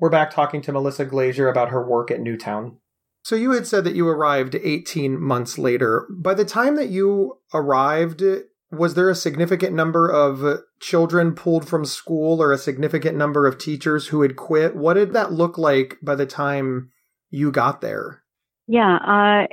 We're 0.00 0.08
back 0.08 0.30
talking 0.30 0.62
to 0.62 0.72
Melissa 0.72 1.04
Glaser 1.04 1.50
about 1.50 1.68
her 1.68 1.86
work 1.86 2.10
at 2.10 2.20
Newtown. 2.20 2.78
So 3.22 3.36
you 3.36 3.52
had 3.52 3.66
said 3.66 3.84
that 3.84 3.94
you 3.94 4.08
arrived 4.08 4.54
18 4.54 5.20
months 5.20 5.58
later. 5.58 6.08
By 6.10 6.32
the 6.32 6.46
time 6.46 6.76
that 6.76 6.88
you 6.88 7.38
arrived, 7.52 8.22
was 8.72 8.94
there 8.94 9.10
a 9.10 9.14
significant 9.14 9.74
number 9.74 10.08
of 10.08 10.62
children 10.80 11.34
pulled 11.34 11.68
from 11.68 11.84
school 11.84 12.40
or 12.40 12.50
a 12.50 12.56
significant 12.56 13.18
number 13.18 13.46
of 13.46 13.58
teachers 13.58 14.06
who 14.06 14.22
had 14.22 14.36
quit? 14.36 14.74
What 14.74 14.94
did 14.94 15.12
that 15.12 15.32
look 15.32 15.58
like 15.58 15.98
by 16.02 16.14
the 16.14 16.24
time 16.24 16.92
you 17.28 17.52
got 17.52 17.82
there? 17.82 18.22
Yeah, 18.66 18.96
uh, 18.96 19.46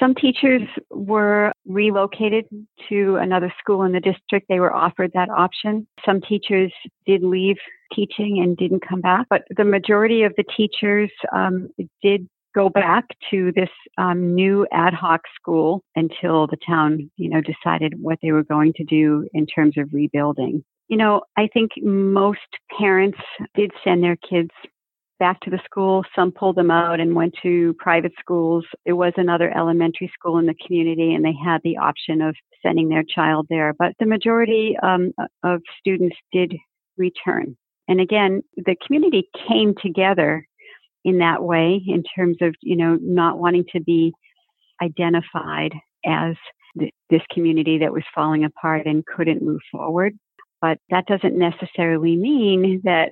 some 0.00 0.14
teachers 0.14 0.62
were 0.90 1.52
relocated 1.66 2.46
to 2.88 3.16
another 3.16 3.52
school 3.58 3.82
in 3.82 3.92
the 3.92 4.00
district. 4.00 4.46
They 4.48 4.60
were 4.60 4.72
offered 4.72 5.10
that 5.12 5.28
option. 5.28 5.86
Some 6.06 6.22
teachers 6.22 6.72
did 7.04 7.22
leave 7.22 7.56
teaching 7.94 8.40
and 8.42 8.56
didn't 8.56 8.86
come 8.86 9.00
back, 9.00 9.26
but 9.30 9.42
the 9.56 9.64
majority 9.64 10.22
of 10.22 10.32
the 10.36 10.44
teachers 10.56 11.10
um, 11.32 11.68
did 12.02 12.28
go 12.54 12.68
back 12.70 13.04
to 13.30 13.52
this 13.54 13.68
um, 13.98 14.34
new 14.34 14.66
ad 14.72 14.94
hoc 14.94 15.20
school 15.38 15.82
until 15.94 16.46
the 16.46 16.56
town, 16.66 17.10
you 17.16 17.28
know, 17.28 17.40
decided 17.42 17.94
what 18.00 18.18
they 18.22 18.32
were 18.32 18.44
going 18.44 18.72
to 18.74 18.84
do 18.84 19.28
in 19.34 19.46
terms 19.46 19.74
of 19.76 19.88
rebuilding. 19.92 20.64
You 20.88 20.96
know, 20.96 21.20
I 21.36 21.48
think 21.52 21.72
most 21.82 22.40
parents 22.78 23.18
did 23.54 23.72
send 23.84 24.02
their 24.02 24.16
kids 24.16 24.50
back 25.18 25.40
to 25.40 25.50
the 25.50 25.60
school. 25.64 26.04
Some 26.14 26.32
pulled 26.32 26.56
them 26.56 26.70
out 26.70 27.00
and 27.00 27.14
went 27.14 27.34
to 27.42 27.74
private 27.78 28.12
schools. 28.18 28.64
It 28.84 28.92
was 28.92 29.12
another 29.16 29.54
elementary 29.56 30.10
school 30.14 30.38
in 30.38 30.46
the 30.46 30.54
community, 30.66 31.14
and 31.14 31.24
they 31.24 31.34
had 31.44 31.60
the 31.62 31.76
option 31.76 32.22
of 32.22 32.34
sending 32.62 32.88
their 32.88 33.04
child 33.04 33.46
there. 33.50 33.74
But 33.78 33.92
the 33.98 34.06
majority 34.06 34.76
um, 34.82 35.12
of 35.42 35.60
students 35.78 36.16
did 36.32 36.54
return. 36.96 37.56
And 37.88 38.00
again, 38.00 38.42
the 38.56 38.76
community 38.84 39.28
came 39.48 39.74
together 39.80 40.46
in 41.04 41.18
that 41.18 41.42
way 41.42 41.80
in 41.86 42.02
terms 42.16 42.38
of, 42.40 42.54
you 42.60 42.76
know, 42.76 42.98
not 43.00 43.38
wanting 43.38 43.64
to 43.72 43.80
be 43.80 44.12
identified 44.82 45.72
as 46.04 46.34
th- 46.78 46.92
this 47.10 47.22
community 47.32 47.78
that 47.78 47.92
was 47.92 48.02
falling 48.14 48.44
apart 48.44 48.86
and 48.86 49.04
couldn't 49.06 49.42
move 49.42 49.60
forward. 49.70 50.14
But 50.60 50.78
that 50.90 51.06
doesn't 51.06 51.38
necessarily 51.38 52.16
mean 52.16 52.80
that 52.84 53.10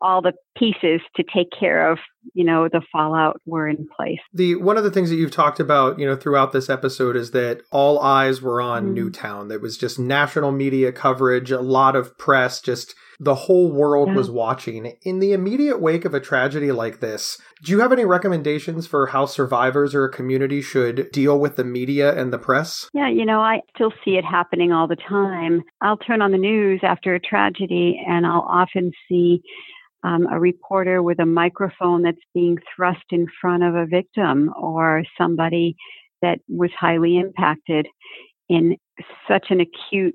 all 0.00 0.22
the 0.22 0.32
pieces 0.56 1.00
to 1.16 1.24
take 1.34 1.48
care 1.58 1.90
of 1.90 1.98
you 2.34 2.44
know 2.44 2.68
the 2.68 2.82
fallout 2.92 3.40
were 3.46 3.68
in 3.68 3.88
place 3.96 4.20
the 4.32 4.54
one 4.54 4.76
of 4.76 4.84
the 4.84 4.90
things 4.90 5.10
that 5.10 5.16
you've 5.16 5.32
talked 5.32 5.58
about 5.58 5.98
you 5.98 6.06
know 6.06 6.14
throughout 6.14 6.52
this 6.52 6.70
episode 6.70 7.16
is 7.16 7.32
that 7.32 7.60
all 7.72 7.98
eyes 7.98 8.40
were 8.40 8.60
on 8.60 8.88
mm. 8.88 8.92
newtown 8.92 9.48
there 9.48 9.58
was 9.58 9.76
just 9.76 9.98
national 9.98 10.52
media 10.52 10.92
coverage 10.92 11.50
a 11.50 11.60
lot 11.60 11.96
of 11.96 12.16
press 12.16 12.60
just 12.60 12.94
the 13.22 13.34
whole 13.36 13.70
world 13.70 14.08
yeah. 14.08 14.14
was 14.14 14.30
watching. 14.30 14.96
In 15.02 15.20
the 15.20 15.32
immediate 15.32 15.80
wake 15.80 16.04
of 16.04 16.12
a 16.12 16.20
tragedy 16.20 16.72
like 16.72 17.00
this 17.00 17.38
do 17.62 17.70
you 17.70 17.80
have 17.80 17.92
any 17.92 18.04
recommendations 18.04 18.86
for 18.88 19.06
how 19.06 19.26
survivors 19.26 19.94
or 19.94 20.04
a 20.04 20.10
community 20.10 20.60
should 20.60 21.10
deal 21.12 21.38
with 21.38 21.54
the 21.54 21.64
media 21.64 22.18
and 22.18 22.32
the 22.32 22.38
press? 22.38 22.90
Yeah 22.92 23.08
you 23.08 23.24
know 23.24 23.40
i 23.40 23.60
still 23.74 23.92
see 24.04 24.12
it 24.12 24.24
happening 24.24 24.72
all 24.72 24.88
the 24.88 24.96
time. 24.96 25.62
I'll 25.80 25.96
turn 25.96 26.20
on 26.20 26.32
the 26.32 26.38
news 26.38 26.80
after 26.82 27.14
a 27.14 27.20
tragedy 27.20 28.02
and 28.06 28.26
i'll 28.26 28.46
often 28.48 28.92
see 29.08 29.42
um, 30.04 30.26
a 30.32 30.40
reporter 30.40 31.02
with 31.02 31.20
a 31.20 31.26
microphone 31.26 32.02
that's 32.02 32.18
being 32.34 32.58
thrust 32.74 33.04
in 33.10 33.26
front 33.40 33.62
of 33.62 33.76
a 33.76 33.86
victim 33.86 34.52
or 34.60 35.04
somebody 35.16 35.76
that 36.22 36.38
was 36.48 36.70
highly 36.78 37.18
impacted 37.18 37.86
in 38.48 38.76
such 39.28 39.46
an 39.50 39.60
acute 39.60 40.14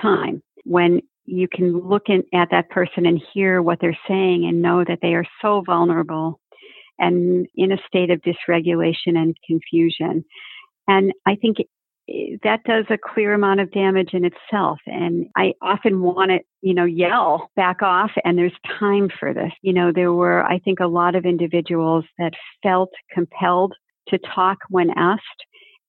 time 0.00 0.42
when 0.64 1.00
you 1.26 1.48
can 1.48 1.78
look 1.78 2.04
in, 2.08 2.22
at 2.32 2.48
that 2.50 2.70
person 2.70 3.06
and 3.06 3.20
hear 3.32 3.62
what 3.62 3.78
they're 3.80 3.98
saying 4.08 4.46
and 4.46 4.62
know 4.62 4.84
that 4.86 5.00
they 5.02 5.14
are 5.14 5.26
so 5.42 5.62
vulnerable 5.64 6.40
and 6.98 7.46
in 7.54 7.72
a 7.72 7.78
state 7.86 8.10
of 8.10 8.20
dysregulation 8.22 9.16
and 9.16 9.36
confusion. 9.46 10.24
And 10.88 11.12
I 11.26 11.36
think 11.36 11.58
eh, 12.08 12.36
that 12.42 12.64
does 12.64 12.86
a 12.90 12.98
clear 12.98 13.34
amount 13.34 13.60
of 13.60 13.72
damage 13.72 14.10
in 14.12 14.24
itself. 14.24 14.78
And 14.86 15.26
I 15.36 15.52
often 15.60 16.00
want 16.00 16.30
to, 16.30 16.38
you 16.62 16.74
know, 16.74 16.84
yell, 16.84 17.50
back 17.56 17.82
off, 17.82 18.12
and 18.24 18.38
there's 18.38 18.56
time 18.78 19.10
for 19.18 19.34
this. 19.34 19.52
You 19.62 19.72
know, 19.72 19.92
there 19.92 20.12
were, 20.12 20.44
I 20.44 20.58
think, 20.60 20.80
a 20.80 20.86
lot 20.86 21.14
of 21.14 21.26
individuals 21.26 22.04
that 22.18 22.32
felt 22.62 22.90
compelled 23.12 23.74
to 24.08 24.18
talk 24.34 24.58
when 24.70 24.90
asked 24.96 25.22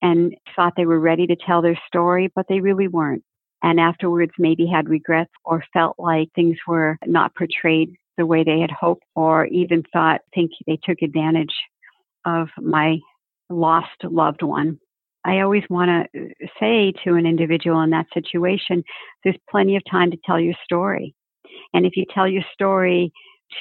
and 0.01 0.35
thought 0.55 0.73
they 0.75 0.85
were 0.85 0.99
ready 0.99 1.25
to 1.27 1.35
tell 1.35 1.61
their 1.61 1.79
story, 1.87 2.31
but 2.35 2.45
they 2.49 2.59
really 2.59 2.87
weren't. 2.87 3.23
And 3.63 3.79
afterwards, 3.79 4.31
maybe 4.37 4.67
had 4.67 4.89
regrets 4.89 5.31
or 5.43 5.63
felt 5.73 5.95
like 5.97 6.29
things 6.35 6.57
were 6.67 6.97
not 7.05 7.35
portrayed 7.35 7.95
the 8.17 8.25
way 8.25 8.43
they 8.43 8.59
had 8.59 8.71
hoped, 8.71 9.03
or 9.15 9.45
even 9.47 9.83
thought, 9.93 10.21
think 10.33 10.51
they 10.65 10.79
took 10.83 11.01
advantage 11.01 11.53
of 12.25 12.47
my 12.59 12.97
lost 13.49 14.03
loved 14.03 14.41
one. 14.41 14.79
I 15.23 15.41
always 15.41 15.63
want 15.69 16.09
to 16.13 16.19
uh, 16.19 16.47
say 16.59 16.93
to 17.03 17.15
an 17.15 17.25
individual 17.25 17.81
in 17.81 17.89
that 17.91 18.07
situation, 18.13 18.83
there's 19.23 19.37
plenty 19.49 19.75
of 19.75 19.83
time 19.89 20.11
to 20.11 20.17
tell 20.25 20.39
your 20.39 20.55
story. 20.63 21.13
And 21.73 21.85
if 21.85 21.95
you 21.95 22.05
tell 22.13 22.27
your 22.27 22.43
story 22.53 23.11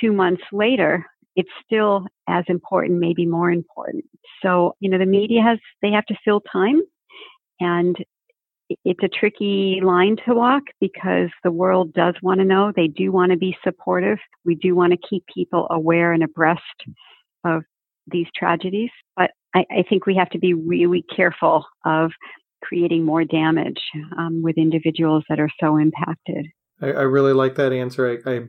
two 0.00 0.12
months 0.12 0.42
later, 0.52 1.04
it's 1.34 1.50
still 1.64 2.06
as 2.28 2.44
important, 2.48 2.98
maybe 2.98 3.26
more 3.26 3.50
important. 3.50 4.04
So, 4.42 4.74
you 4.80 4.88
know, 4.88 4.98
the 4.98 5.06
media 5.06 5.42
has, 5.42 5.58
they 5.82 5.90
have 5.90 6.06
to 6.06 6.16
fill 6.24 6.40
time 6.40 6.80
and 7.60 7.96
it's 8.68 9.02
a 9.02 9.08
tricky 9.08 9.80
line 9.82 10.16
to 10.26 10.34
walk 10.34 10.62
because 10.80 11.28
the 11.44 11.50
world 11.50 11.92
does 11.92 12.14
want 12.22 12.40
to 12.40 12.44
know. 12.44 12.72
They 12.74 12.88
do 12.88 13.12
want 13.12 13.32
to 13.32 13.38
be 13.38 13.56
supportive. 13.62 14.18
We 14.44 14.54
do 14.54 14.74
want 14.74 14.92
to 14.92 15.08
keep 15.08 15.24
people 15.32 15.66
aware 15.70 16.12
and 16.12 16.22
abreast 16.22 16.62
of 17.44 17.62
these 18.06 18.26
tragedies. 18.36 18.90
But 19.16 19.30
I, 19.54 19.64
I 19.70 19.84
think 19.88 20.06
we 20.06 20.16
have 20.16 20.30
to 20.30 20.38
be 20.38 20.54
really 20.54 21.04
careful 21.14 21.64
of 21.84 22.10
creating 22.62 23.04
more 23.04 23.24
damage 23.24 23.80
um, 24.18 24.42
with 24.42 24.58
individuals 24.58 25.24
that 25.28 25.38
are 25.38 25.50
so 25.60 25.76
impacted. 25.76 26.46
I, 26.80 26.88
I 26.88 27.02
really 27.02 27.32
like 27.32 27.54
that 27.56 27.72
answer. 27.72 28.20
I, 28.26 28.30
I 28.30 28.40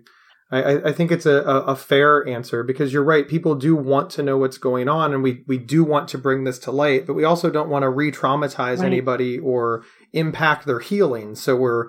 I, 0.49 0.89
I 0.89 0.93
think 0.93 1.11
it's 1.11 1.25
a, 1.25 1.41
a, 1.41 1.75
fair 1.75 2.25
answer 2.25 2.63
because 2.63 2.93
you're 2.93 3.03
right. 3.03 3.27
People 3.27 3.53
do 3.53 3.75
want 3.75 4.09
to 4.11 4.23
know 4.23 4.37
what's 4.37 4.57
going 4.57 4.87
on, 4.87 5.13
and 5.13 5.21
we, 5.21 5.43
we 5.45 5.57
do 5.57 5.83
want 5.83 6.07
to 6.09 6.17
bring 6.17 6.45
this 6.45 6.57
to 6.59 6.71
light, 6.71 7.05
but 7.05 7.15
we 7.15 7.25
also 7.25 7.49
don't 7.49 7.67
want 7.67 7.83
to 7.83 7.89
re 7.89 8.11
traumatize 8.11 8.77
right. 8.77 8.85
anybody 8.85 9.37
or 9.37 9.83
impact 10.13 10.65
their 10.65 10.79
healing. 10.79 11.35
So 11.35 11.57
we're, 11.57 11.87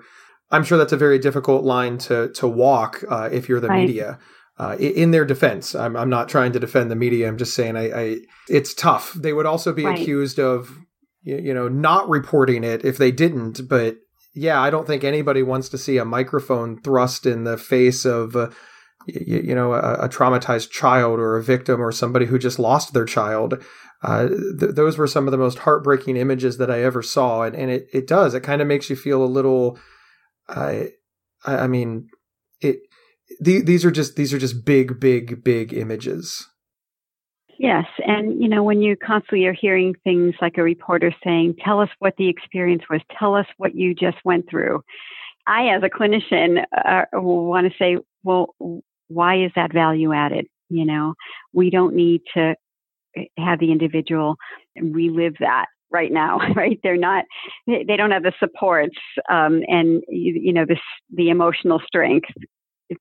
I'm 0.51 0.65
sure 0.65 0.77
that's 0.77 0.91
a 0.91 0.97
very 0.97 1.19
difficult 1.19 1.63
line 1.63 1.97
to 1.99 2.33
to 2.33 2.47
walk 2.49 3.01
uh, 3.09 3.29
if 3.31 3.47
you're 3.47 3.61
the 3.61 3.69
right. 3.69 3.87
media. 3.87 4.19
Uh, 4.57 4.75
in 4.77 5.11
their 5.11 5.23
defense, 5.23 5.73
I'm, 5.73 5.95
I'm 5.95 6.09
not 6.09 6.27
trying 6.27 6.51
to 6.51 6.59
defend 6.59 6.91
the 6.91 6.95
media. 6.97 7.29
I'm 7.29 7.37
just 7.37 7.55
saying 7.55 7.77
I, 7.77 7.91
I 7.97 8.17
it's 8.49 8.73
tough. 8.73 9.13
They 9.13 9.31
would 9.31 9.45
also 9.45 9.71
be 9.71 9.85
right. 9.85 9.97
accused 9.97 10.37
of 10.37 10.77
you 11.23 11.53
know 11.53 11.69
not 11.69 12.09
reporting 12.09 12.65
it 12.65 12.83
if 12.83 12.97
they 12.97 13.11
didn't, 13.11 13.69
but 13.69 13.99
yeah, 14.39 14.61
I 14.61 14.69
don't 14.69 14.87
think 14.87 15.03
anybody 15.03 15.43
wants 15.43 15.67
to 15.69 15.77
see 15.77 15.97
a 15.97 16.05
microphone 16.05 16.81
thrust 16.81 17.25
in 17.25 17.43
the 17.43 17.57
face 17.57 18.05
of, 18.05 18.37
uh, 18.37 18.49
you, 19.05 19.41
you, 19.43 19.55
know, 19.55 19.73
a, 19.73 20.05
a, 20.05 20.09
traumatized 20.09 20.69
child 20.71 21.19
or 21.19 21.35
a 21.35 21.43
victim 21.43 21.81
or 21.81 21.91
somebody 21.91 22.25
who 22.25 22.39
just 22.39 22.57
lost 22.57 22.93
their 22.93 23.03
child. 23.03 23.61
Uh, 24.01 24.29
th- 24.29 24.75
those 24.75 24.97
were 24.97 25.07
some 25.07 25.27
of 25.27 25.31
the 25.31 25.37
most 25.37 25.59
heartbreaking 25.59 26.15
images 26.15 26.57
that 26.57 26.71
I 26.71 26.81
ever 26.81 27.01
saw, 27.01 27.43
and, 27.43 27.53
and 27.53 27.69
it, 27.69 27.87
it 27.91 28.07
does. 28.07 28.33
It 28.33 28.41
kind 28.43 28.61
of 28.61 28.67
makes 28.67 28.89
you 28.89 28.95
feel 28.95 29.21
a 29.21 29.25
little. 29.25 29.77
I, 30.47 30.91
I 31.43 31.67
mean, 31.67 32.07
it. 32.61 32.77
The, 33.41 33.61
these 33.61 33.83
are 33.83 33.91
just 33.91 34.15
these 34.15 34.33
are 34.33 34.39
just 34.39 34.65
big, 34.65 35.01
big, 35.01 35.43
big 35.43 35.73
images. 35.73 36.47
Yes, 37.59 37.85
and 38.07 38.41
you 38.41 38.47
know 38.47 38.63
when 38.63 38.81
you 38.81 38.95
constantly 38.95 39.45
are 39.45 39.53
hearing 39.53 39.93
things 40.05 40.33
like 40.41 40.57
a 40.57 40.63
reporter 40.63 41.13
saying, 41.23 41.55
"Tell 41.63 41.81
us 41.81 41.89
what 41.99 42.15
the 42.17 42.29
experience 42.29 42.83
was. 42.89 43.01
Tell 43.19 43.35
us 43.35 43.45
what 43.57 43.75
you 43.75 43.93
just 43.93 44.17
went 44.23 44.49
through." 44.49 44.81
I, 45.47 45.69
as 45.69 45.83
a 45.83 45.89
clinician, 45.89 46.65
uh, 46.85 47.05
want 47.13 47.71
to 47.71 47.77
say, 47.79 47.97
"Well, 48.23 48.55
why 49.09 49.43
is 49.43 49.51
that 49.55 49.73
value 49.73 50.13
added?" 50.13 50.47
You 50.69 50.85
know, 50.85 51.15
we 51.53 51.69
don't 51.69 51.95
need 51.95 52.21
to 52.35 52.55
eh, 53.17 53.25
have 53.37 53.59
the 53.59 53.71
individual 53.71 54.37
relive 54.81 55.35
that 55.41 55.67
right 55.91 56.11
now, 56.11 56.39
right? 56.55 56.79
They're 56.83 56.97
not, 56.97 57.25
they 57.67 57.97
don't 57.97 58.11
have 58.11 58.23
the 58.23 58.33
supports 58.39 58.97
um, 59.31 59.63
and 59.67 60.03
you, 60.09 60.33
you 60.43 60.53
know 60.53 60.65
this 60.65 60.79
the 61.15 61.29
emotional 61.29 61.81
strength 61.87 62.29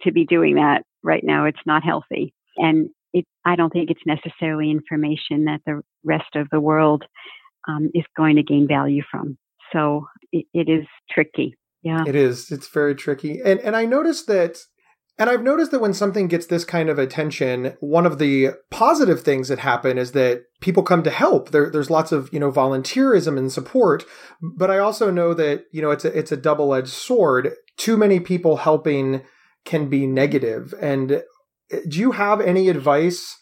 to 0.03 0.12
be 0.12 0.25
doing 0.27 0.57
that 0.57 0.83
right 1.05 1.25
now. 1.25 1.47
It's 1.47 1.66
not 1.66 1.85
healthy, 1.85 2.35
and 2.59 2.90
it, 3.12 3.25
I 3.44 3.57
don't 3.57 3.73
think 3.73 3.90
it's 3.90 4.01
necessarily 4.07 4.71
information 4.71 5.44
that 5.44 5.61
the 5.66 5.83
rest 6.05 6.35
of 6.35 6.49
the 6.51 6.61
world 6.61 7.05
um, 7.66 7.90
is 7.94 8.05
going 8.16 8.37
to 8.37 8.42
gain 8.42 8.66
value 8.68 9.03
from. 9.11 9.38
So 9.73 10.07
it, 10.33 10.47
it 10.55 10.68
is 10.68 10.87
tricky. 11.11 11.55
Yeah. 11.83 12.05
It 12.07 12.16
is. 12.16 12.51
It's 12.51 12.68
very 12.68 12.94
tricky. 12.94 13.40
And 13.44 13.61
and 13.61 13.77
I 13.77 13.85
noticed 13.85 14.27
that 14.27 14.59
and 15.18 15.29
I've 15.29 15.42
noticed 15.42 15.73
that 15.73 15.81
when 15.81 15.94
something 15.94 16.29
gets 16.29 16.47
this 16.47 16.64
kind 16.64 16.88
of 16.88 16.99
attention, 16.99 17.77
one 17.81 18.07
of 18.07 18.18
the 18.18 18.51
positive 18.71 19.23
things 19.23 19.49
that 19.49 19.59
happen 19.59 19.99
is 19.99 20.12
that 20.12 20.44
people 20.61 20.85
come 20.85 21.03
to 21.03 21.11
help. 21.11 21.51
There, 21.51 21.68
there's 21.68 21.90
lots 21.90 22.12
of 22.12 22.33
you 22.33 22.38
know 22.38 22.53
volunteerism 22.53 23.37
and 23.37 23.53
support, 23.53 24.05
but 24.40 24.71
I 24.71 24.79
also 24.79 25.11
know 25.11 25.35
that 25.35 25.64
you 25.73 25.83
know 25.83 25.90
it's 25.90 26.05
a 26.05 26.16
it's 26.16 26.33
a 26.33 26.37
double 26.37 26.73
edged 26.73 26.88
sword. 26.88 27.53
Too 27.77 27.97
many 27.97 28.21
people 28.21 28.59
helping 28.59 29.23
can 29.64 29.88
be 29.88 30.07
negative, 30.07 30.73
and 30.81 31.23
do 31.88 31.98
you 31.98 32.12
have 32.12 32.40
any 32.40 32.68
advice 32.68 33.37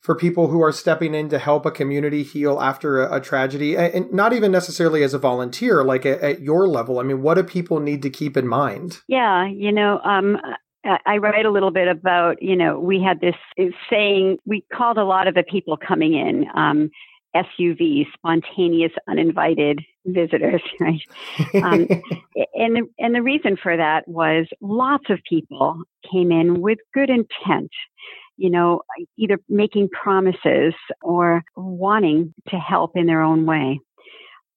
for 0.00 0.16
people 0.16 0.48
who 0.48 0.60
are 0.62 0.72
stepping 0.72 1.14
in 1.14 1.28
to 1.28 1.38
help 1.38 1.64
a 1.64 1.70
community 1.70 2.22
heal 2.22 2.60
after 2.60 3.02
a, 3.02 3.16
a 3.16 3.20
tragedy? 3.20 3.76
And 3.76 4.12
not 4.12 4.32
even 4.32 4.50
necessarily 4.50 5.02
as 5.02 5.14
a 5.14 5.18
volunteer 5.18 5.84
like 5.84 6.04
at, 6.04 6.20
at, 6.20 6.40
your 6.40 6.66
level. 6.68 6.98
I 6.98 7.02
mean 7.02 7.22
what 7.22 7.34
do 7.34 7.42
people 7.42 7.80
need 7.80 8.02
to 8.02 8.10
keep 8.10 8.36
in 8.36 8.46
mind? 8.46 8.98
Yeah 9.08 9.46
you 9.46 9.72
know 9.72 10.00
um, 10.04 10.38
I 10.84 11.18
write 11.18 11.46
a 11.46 11.50
little 11.50 11.70
bit 11.70 11.86
about, 11.86 12.42
you 12.42 12.56
know, 12.56 12.78
we 12.78 13.00
had 13.00 13.20
this 13.20 13.36
saying, 13.88 14.38
we 14.44 14.64
called 14.72 14.98
a 14.98 15.04
lot 15.04 15.28
of 15.28 15.34
the 15.34 15.44
people 15.44 15.76
coming 15.76 16.14
in 16.14 16.46
um, 16.56 16.90
SUVs, 17.34 18.06
spontaneous 18.14 18.92
uninvited 19.08 19.80
visitors, 20.06 20.62
right? 20.80 21.02
Um, 21.54 21.88
and 22.54 22.76
the, 22.76 22.88
and 22.98 23.14
the 23.14 23.22
reason 23.22 23.56
for 23.56 23.76
that 23.76 24.06
was 24.06 24.46
lots 24.60 25.04
of 25.08 25.18
people 25.28 25.82
came 26.10 26.30
in 26.32 26.60
with 26.60 26.78
good 26.94 27.10
intent, 27.10 27.70
you 28.36 28.50
know, 28.50 28.82
either 29.16 29.38
making 29.48 29.88
promises 29.90 30.74
or 31.02 31.42
wanting 31.56 32.34
to 32.48 32.56
help 32.56 32.96
in 32.96 33.06
their 33.06 33.22
own 33.22 33.46
way. 33.46 33.80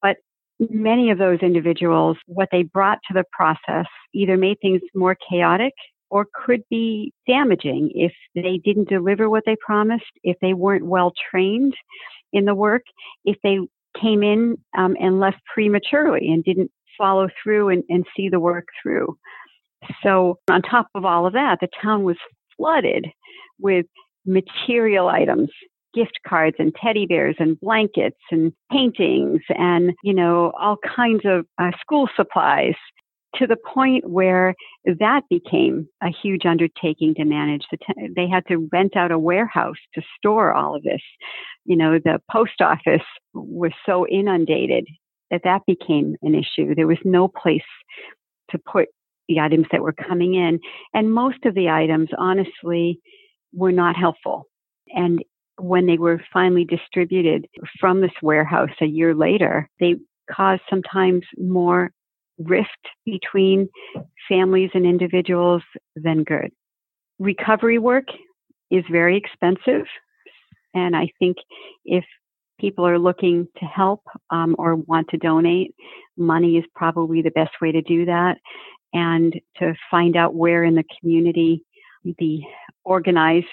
But 0.02 0.18
many 0.60 1.12
of 1.12 1.18
those 1.18 1.40
individuals, 1.40 2.18
what 2.26 2.50
they 2.52 2.64
brought 2.64 3.00
to 3.08 3.14
the 3.14 3.26
process 3.32 3.86
either 4.14 4.38
made 4.38 4.58
things 4.62 4.82
more 4.94 5.16
chaotic 5.30 5.74
or 6.10 6.28
could 6.46 6.62
be 6.70 7.12
damaging 7.28 7.92
if 7.94 8.14
they 8.36 8.60
didn't 8.64 8.88
deliver 8.88 9.30
what 9.30 9.44
they 9.46 9.56
promised, 9.66 10.06
if 10.24 10.38
they 10.40 10.54
weren't 10.54 10.86
well 10.86 11.12
trained 11.30 11.76
in 12.36 12.46
the 12.46 12.56
work 12.56 12.84
if 13.24 13.38
they 13.44 13.58
came 14.00 14.22
in 14.22 14.58
um, 14.78 14.96
and 15.00 15.20
left 15.20 15.38
prematurely 15.54 16.28
and 16.30 16.44
didn't 16.44 16.72
follow 16.98 17.28
through 17.42 17.70
and, 17.70 17.84
and 17.90 18.06
see 18.16 18.30
the 18.30 18.40
work 18.40 18.68
through. 18.82 19.18
So, 20.04 20.40
on 20.50 20.62
top 20.62 20.88
of 20.96 21.06
all 21.06 21.26
of 21.26 21.34
that, 21.34 21.60
the 21.62 21.68
town 21.82 22.04
was 22.04 22.18
flooded 22.58 23.08
with 23.60 23.86
material 24.26 25.08
items 25.08 25.50
gift 25.94 26.20
cards 26.28 26.58
and 26.60 26.76
teddy 26.76 27.06
bears 27.06 27.38
and 27.40 27.58
blankets 27.62 28.20
and 28.30 28.52
paintings 28.70 29.40
and 29.50 29.94
you 30.04 30.14
know 30.14 30.52
all 30.60 30.78
kinds 30.96 31.22
of 31.24 31.46
uh, 31.58 31.72
school 31.80 32.10
supplies 32.18 32.74
to 33.38 33.48
the 33.48 33.58
point 33.74 34.10
where 34.10 34.56
that 34.86 35.22
became 35.30 35.88
a 36.02 36.10
huge 36.24 36.46
undertaking 36.46 37.14
to 37.16 37.26
manage. 37.26 37.64
They 38.16 38.28
had 38.28 38.46
to 38.48 38.68
rent 38.72 38.96
out 38.96 39.12
a 39.12 39.20
warehouse 39.20 39.76
to 39.94 40.02
store 40.18 40.54
all 40.54 40.76
of 40.76 40.84
this. 40.84 41.02
You 41.66 41.76
know, 41.76 42.00
the 42.04 42.20
post 42.32 42.62
office 42.62 43.06
was 43.34 43.72
so 43.86 44.08
inundated 44.08 44.88
that 45.32 45.42
that 45.44 45.62
became 45.66 46.16
an 46.22 46.36
issue. 46.36 46.76
There 46.76 46.88
was 46.88 47.00
no 47.04 47.28
place 47.28 47.62
to 48.52 48.60
put 48.60 48.90
the 49.28 49.40
items 49.40 49.66
that 49.72 49.82
were 49.82 49.94
coming 49.94 50.36
in. 50.36 50.60
And 50.94 51.12
most 51.12 51.46
of 51.46 51.56
the 51.56 51.70
items, 51.70 52.10
honestly, 52.18 53.00
were 53.54 53.72
not 53.72 53.96
helpful. 53.96 54.46
And 54.90 55.24
when 55.58 55.86
they 55.86 55.98
were 55.98 56.22
finally 56.32 56.66
distributed 56.66 57.48
from 57.80 58.02
this 58.02 58.12
warehouse 58.22 58.70
a 58.82 58.86
year 58.86 59.16
later, 59.16 59.70
they 59.80 59.96
caused 60.32 60.62
sometimes 60.70 61.24
more 61.38 61.92
rift 62.38 62.70
between 63.06 63.70
families 64.28 64.70
and 64.74 64.86
individuals 64.86 65.64
than 65.96 66.24
good. 66.24 66.52
Recovery 67.20 67.80
work 67.80 68.06
is 68.70 68.84
very 68.92 69.18
expensive. 69.18 69.86
And 70.76 70.96
I 70.96 71.10
think 71.18 71.38
if 71.86 72.06
people 72.60 72.86
are 72.86 73.00
looking 73.00 73.48
to 73.58 73.66
help 73.66 74.02
um, 74.30 74.56
or 74.60 74.76
want 74.76 75.08
to 75.10 75.18
donate, 75.18 75.74
money 76.18 76.58
is 76.58 76.66
probably 76.76 77.22
the 77.22 77.32
best 77.32 77.52
way 77.62 77.72
to 77.72 77.82
do 77.82 78.06
that. 78.06 78.38
And 78.94 79.34
to 79.58 79.74
find 79.90 80.16
out 80.16 80.36
where 80.36 80.64
in 80.64 80.76
the 80.76 80.86
community 81.00 81.64
the 82.20 82.42
organized 82.84 83.48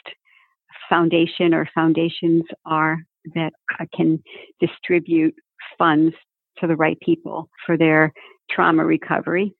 foundation 0.88 1.54
or 1.54 1.68
foundations 1.74 2.44
are 2.66 2.98
that 3.34 3.52
can 3.94 4.22
distribute 4.60 5.34
funds 5.78 6.14
to 6.58 6.66
the 6.66 6.76
right 6.76 6.98
people 7.00 7.48
for 7.64 7.76
their 7.76 8.12
trauma 8.50 8.84
recovery. 8.84 9.54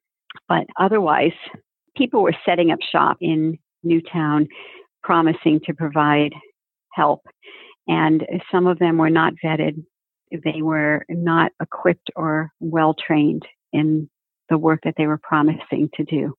But 0.49 0.67
otherwise, 0.79 1.33
people 1.97 2.23
were 2.23 2.35
setting 2.45 2.71
up 2.71 2.79
shop 2.91 3.17
in 3.21 3.59
Newtown, 3.83 4.49
promising 5.03 5.61
to 5.67 5.75
provide 5.75 6.33
help. 6.95 7.23
And 7.89 8.25
some 8.51 8.67
of 8.67 8.79
them 8.79 8.99
were 8.99 9.11
not 9.11 9.35
vetted. 9.45 9.85
they 10.31 10.63
were 10.63 11.05
not 11.09 11.53
equipped 11.61 12.11
or 12.17 12.51
well 12.61 12.95
trained 12.95 13.43
in 13.73 14.09
the 14.49 14.59
work 14.59 14.81
that 14.85 14.95
they 14.97 15.07
were 15.07 15.19
promising 15.19 15.89
to 15.95 16.05
do. 16.05 16.35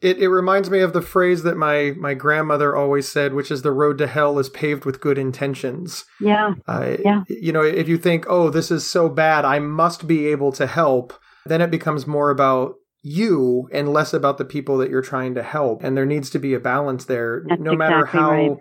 It, 0.00 0.18
it 0.18 0.28
reminds 0.28 0.68
me 0.68 0.80
of 0.80 0.92
the 0.92 1.00
phrase 1.00 1.44
that 1.44 1.56
my, 1.56 1.92
my 1.96 2.14
grandmother 2.14 2.74
always 2.74 3.08
said, 3.08 3.34
which 3.34 3.52
is 3.52 3.62
the 3.62 3.70
road 3.70 3.98
to 3.98 4.08
hell 4.08 4.36
is 4.40 4.48
paved 4.48 4.84
with 4.84 5.00
good 5.00 5.16
intentions. 5.16 6.04
Yeah. 6.20 6.54
Uh, 6.66 6.96
yeah. 7.04 7.22
You 7.28 7.52
know, 7.52 7.62
if 7.62 7.88
you 7.88 7.98
think, 7.98 8.26
oh, 8.28 8.50
this 8.50 8.72
is 8.72 8.84
so 8.84 9.08
bad, 9.08 9.44
I 9.44 9.60
must 9.60 10.08
be 10.08 10.26
able 10.26 10.50
to 10.52 10.66
help, 10.66 11.12
then 11.46 11.60
it 11.60 11.70
becomes 11.70 12.04
more 12.04 12.30
about 12.30 12.74
you 13.02 13.68
and 13.72 13.92
less 13.92 14.12
about 14.12 14.38
the 14.38 14.44
people 14.44 14.76
that 14.78 14.90
you're 14.90 15.02
trying 15.02 15.36
to 15.36 15.42
help. 15.42 15.84
And 15.84 15.96
there 15.96 16.06
needs 16.06 16.30
to 16.30 16.40
be 16.40 16.52
a 16.52 16.60
balance 16.60 17.04
there. 17.04 17.44
That's 17.48 17.60
no 17.60 17.76
matter 17.76 18.00
exactly 18.00 18.20
how 18.20 18.30
right. 18.30 18.56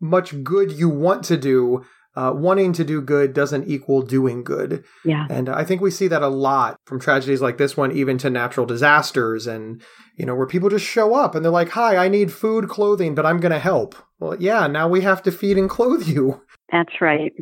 Much 0.00 0.42
good 0.42 0.72
you 0.72 0.88
want 0.88 1.24
to 1.24 1.36
do, 1.36 1.84
uh, 2.16 2.32
wanting 2.34 2.72
to 2.72 2.84
do 2.84 3.00
good 3.00 3.32
doesn't 3.32 3.68
equal 3.68 4.02
doing 4.02 4.44
good. 4.44 4.84
Yeah. 5.04 5.26
And 5.28 5.48
I 5.48 5.64
think 5.64 5.80
we 5.80 5.90
see 5.90 6.08
that 6.08 6.22
a 6.22 6.28
lot 6.28 6.76
from 6.86 7.00
tragedies 7.00 7.40
like 7.40 7.58
this 7.58 7.76
one, 7.76 7.92
even 7.92 8.18
to 8.18 8.30
natural 8.30 8.66
disasters 8.66 9.46
and, 9.46 9.82
you 10.16 10.24
know, 10.24 10.34
where 10.34 10.46
people 10.46 10.68
just 10.68 10.86
show 10.86 11.14
up 11.14 11.34
and 11.34 11.44
they're 11.44 11.52
like, 11.52 11.70
hi, 11.70 11.96
I 11.96 12.08
need 12.08 12.32
food, 12.32 12.68
clothing, 12.68 13.14
but 13.14 13.26
I'm 13.26 13.40
going 13.40 13.52
to 13.52 13.58
help. 13.58 13.96
Well, 14.20 14.36
yeah, 14.40 14.66
now 14.66 14.88
we 14.88 15.00
have 15.00 15.22
to 15.24 15.32
feed 15.32 15.58
and 15.58 15.68
clothe 15.68 16.06
you. 16.06 16.42
That's 16.70 17.00
right. 17.00 17.32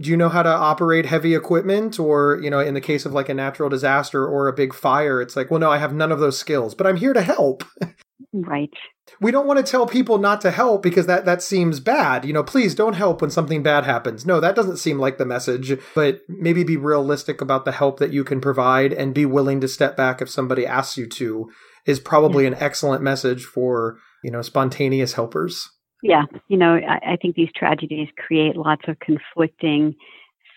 Do 0.00 0.08
you 0.08 0.16
know 0.16 0.30
how 0.30 0.42
to 0.42 0.48
operate 0.48 1.04
heavy 1.04 1.34
equipment? 1.34 2.00
Or, 2.00 2.40
you 2.42 2.48
know, 2.48 2.60
in 2.60 2.72
the 2.72 2.80
case 2.80 3.04
of 3.04 3.12
like 3.12 3.28
a 3.28 3.34
natural 3.34 3.68
disaster 3.68 4.26
or 4.26 4.48
a 4.48 4.52
big 4.54 4.72
fire, 4.72 5.20
it's 5.20 5.36
like, 5.36 5.50
well, 5.50 5.60
no, 5.60 5.70
I 5.70 5.76
have 5.76 5.92
none 5.92 6.10
of 6.10 6.18
those 6.18 6.38
skills, 6.38 6.74
but 6.74 6.86
I'm 6.86 6.96
here 6.96 7.12
to 7.12 7.20
help. 7.20 7.64
Right. 8.32 8.72
we 9.20 9.30
don't 9.30 9.46
want 9.46 9.64
to 9.64 9.70
tell 9.70 9.86
people 9.86 10.18
not 10.18 10.40
to 10.42 10.50
help 10.50 10.82
because 10.82 11.06
that 11.06 11.24
that 11.24 11.42
seems 11.42 11.80
bad. 11.80 12.24
You 12.24 12.32
know, 12.32 12.42
please 12.42 12.74
don't 12.74 12.94
help 12.94 13.20
when 13.20 13.30
something 13.30 13.62
bad 13.62 13.84
happens. 13.84 14.24
No, 14.26 14.40
that 14.40 14.54
doesn't 14.54 14.76
seem 14.78 14.98
like 14.98 15.18
the 15.18 15.24
message, 15.24 15.78
but 15.94 16.20
maybe 16.28 16.64
be 16.64 16.76
realistic 16.76 17.40
about 17.40 17.64
the 17.64 17.72
help 17.72 17.98
that 17.98 18.12
you 18.12 18.24
can 18.24 18.40
provide 18.40 18.92
and 18.92 19.14
be 19.14 19.26
willing 19.26 19.60
to 19.60 19.68
step 19.68 19.96
back 19.96 20.22
if 20.22 20.30
somebody 20.30 20.66
asks 20.66 20.96
you 20.96 21.06
to 21.08 21.50
is 21.86 22.00
probably 22.00 22.46
an 22.46 22.54
excellent 22.54 23.02
message 23.02 23.44
for, 23.44 23.98
you 24.22 24.30
know, 24.30 24.42
spontaneous 24.42 25.14
helpers. 25.14 25.68
Yeah. 26.02 26.24
You 26.48 26.56
know, 26.56 26.74
I, 26.74 27.12
I 27.12 27.16
think 27.20 27.36
these 27.36 27.50
tragedies 27.56 28.08
create 28.26 28.56
lots 28.56 28.82
of 28.88 28.98
conflicting 29.00 29.94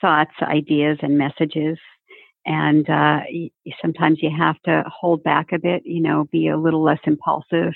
thoughts, 0.01 0.33
ideas, 0.41 0.97
and 1.01 1.17
messages. 1.17 1.77
And 2.45 2.87
uh, 2.89 3.21
sometimes 3.81 4.19
you 4.21 4.29
have 4.37 4.61
to 4.65 4.83
hold 4.87 5.23
back 5.23 5.51
a 5.51 5.59
bit, 5.59 5.83
you 5.85 6.01
know, 6.01 6.27
be 6.31 6.47
a 6.47 6.57
little 6.57 6.83
less 6.83 6.99
impulsive 7.05 7.73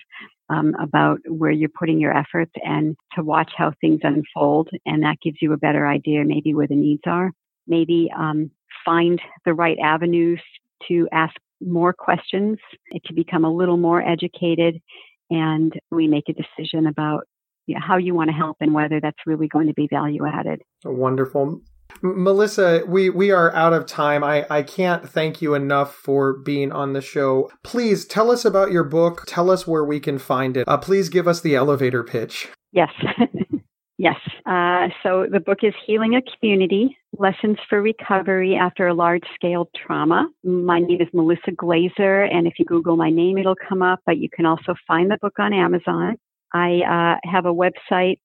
um, 0.49 0.75
about 0.79 1.19
where 1.27 1.51
you're 1.51 1.69
putting 1.69 1.99
your 1.99 2.15
efforts 2.15 2.51
and 2.63 2.95
to 3.15 3.23
watch 3.23 3.51
how 3.57 3.71
things 3.81 4.01
unfold. 4.03 4.69
And 4.85 5.03
that 5.03 5.17
gives 5.23 5.37
you 5.41 5.53
a 5.53 5.57
better 5.57 5.87
idea, 5.87 6.23
maybe 6.23 6.53
where 6.53 6.67
the 6.67 6.75
needs 6.75 7.01
are. 7.05 7.31
Maybe 7.67 8.11
um, 8.17 8.51
find 8.85 9.21
the 9.45 9.53
right 9.53 9.77
avenues 9.83 10.41
to 10.87 11.07
ask 11.11 11.35
more 11.61 11.93
questions, 11.93 12.57
to 13.05 13.13
become 13.13 13.45
a 13.45 13.53
little 13.53 13.77
more 13.77 14.01
educated, 14.01 14.81
and 15.29 15.73
we 15.91 16.07
make 16.07 16.29
a 16.29 16.33
decision 16.33 16.87
about 16.87 17.27
you 17.67 17.75
know, 17.75 17.81
how 17.85 17.97
you 17.97 18.15
want 18.15 18.29
to 18.29 18.35
help 18.35 18.57
and 18.61 18.73
whether 18.73 18.99
that's 18.99 19.17
really 19.25 19.47
going 19.47 19.67
to 19.67 19.73
be 19.73 19.87
value 19.87 20.25
added. 20.25 20.61
Wonderful. 20.83 21.61
Melissa, 22.01 22.83
we, 22.87 23.09
we 23.09 23.31
are 23.31 23.53
out 23.53 23.73
of 23.73 23.85
time. 23.85 24.23
I, 24.23 24.45
I 24.49 24.63
can't 24.63 25.07
thank 25.07 25.41
you 25.41 25.53
enough 25.53 25.93
for 25.93 26.33
being 26.33 26.71
on 26.71 26.93
the 26.93 27.01
show. 27.01 27.51
Please 27.63 28.05
tell 28.05 28.31
us 28.31 28.45
about 28.45 28.71
your 28.71 28.83
book. 28.83 29.25
Tell 29.27 29.49
us 29.49 29.67
where 29.67 29.83
we 29.83 29.99
can 29.99 30.17
find 30.17 30.55
it. 30.55 30.67
Uh, 30.67 30.77
please 30.77 31.09
give 31.09 31.27
us 31.27 31.41
the 31.41 31.55
elevator 31.55 32.03
pitch. 32.03 32.47
Yes. 32.71 32.89
yes. 33.97 34.15
Uh, 34.45 34.87
so 35.03 35.25
the 35.29 35.41
book 35.45 35.59
is 35.63 35.73
Healing 35.85 36.15
a 36.15 36.21
Community 36.39 36.97
Lessons 37.17 37.57
for 37.67 37.81
Recovery 37.81 38.55
After 38.55 38.87
a 38.87 38.93
Large 38.93 39.25
Scale 39.35 39.69
Trauma. 39.75 40.29
My 40.43 40.79
name 40.79 41.01
is 41.01 41.07
Melissa 41.13 41.51
Glaser, 41.55 42.23
and 42.23 42.47
if 42.47 42.53
you 42.59 42.65
Google 42.65 42.95
my 42.95 43.09
name, 43.09 43.37
it'll 43.37 43.55
come 43.67 43.81
up, 43.81 43.99
but 44.05 44.17
you 44.17 44.29
can 44.33 44.45
also 44.45 44.73
find 44.87 45.11
the 45.11 45.17
book 45.21 45.33
on 45.39 45.53
Amazon. 45.53 46.15
I 46.53 47.17
uh, 47.25 47.29
have 47.29 47.45
a 47.45 47.53
website, 47.53 48.19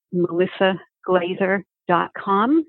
melissaglaser.com, 1.89 2.67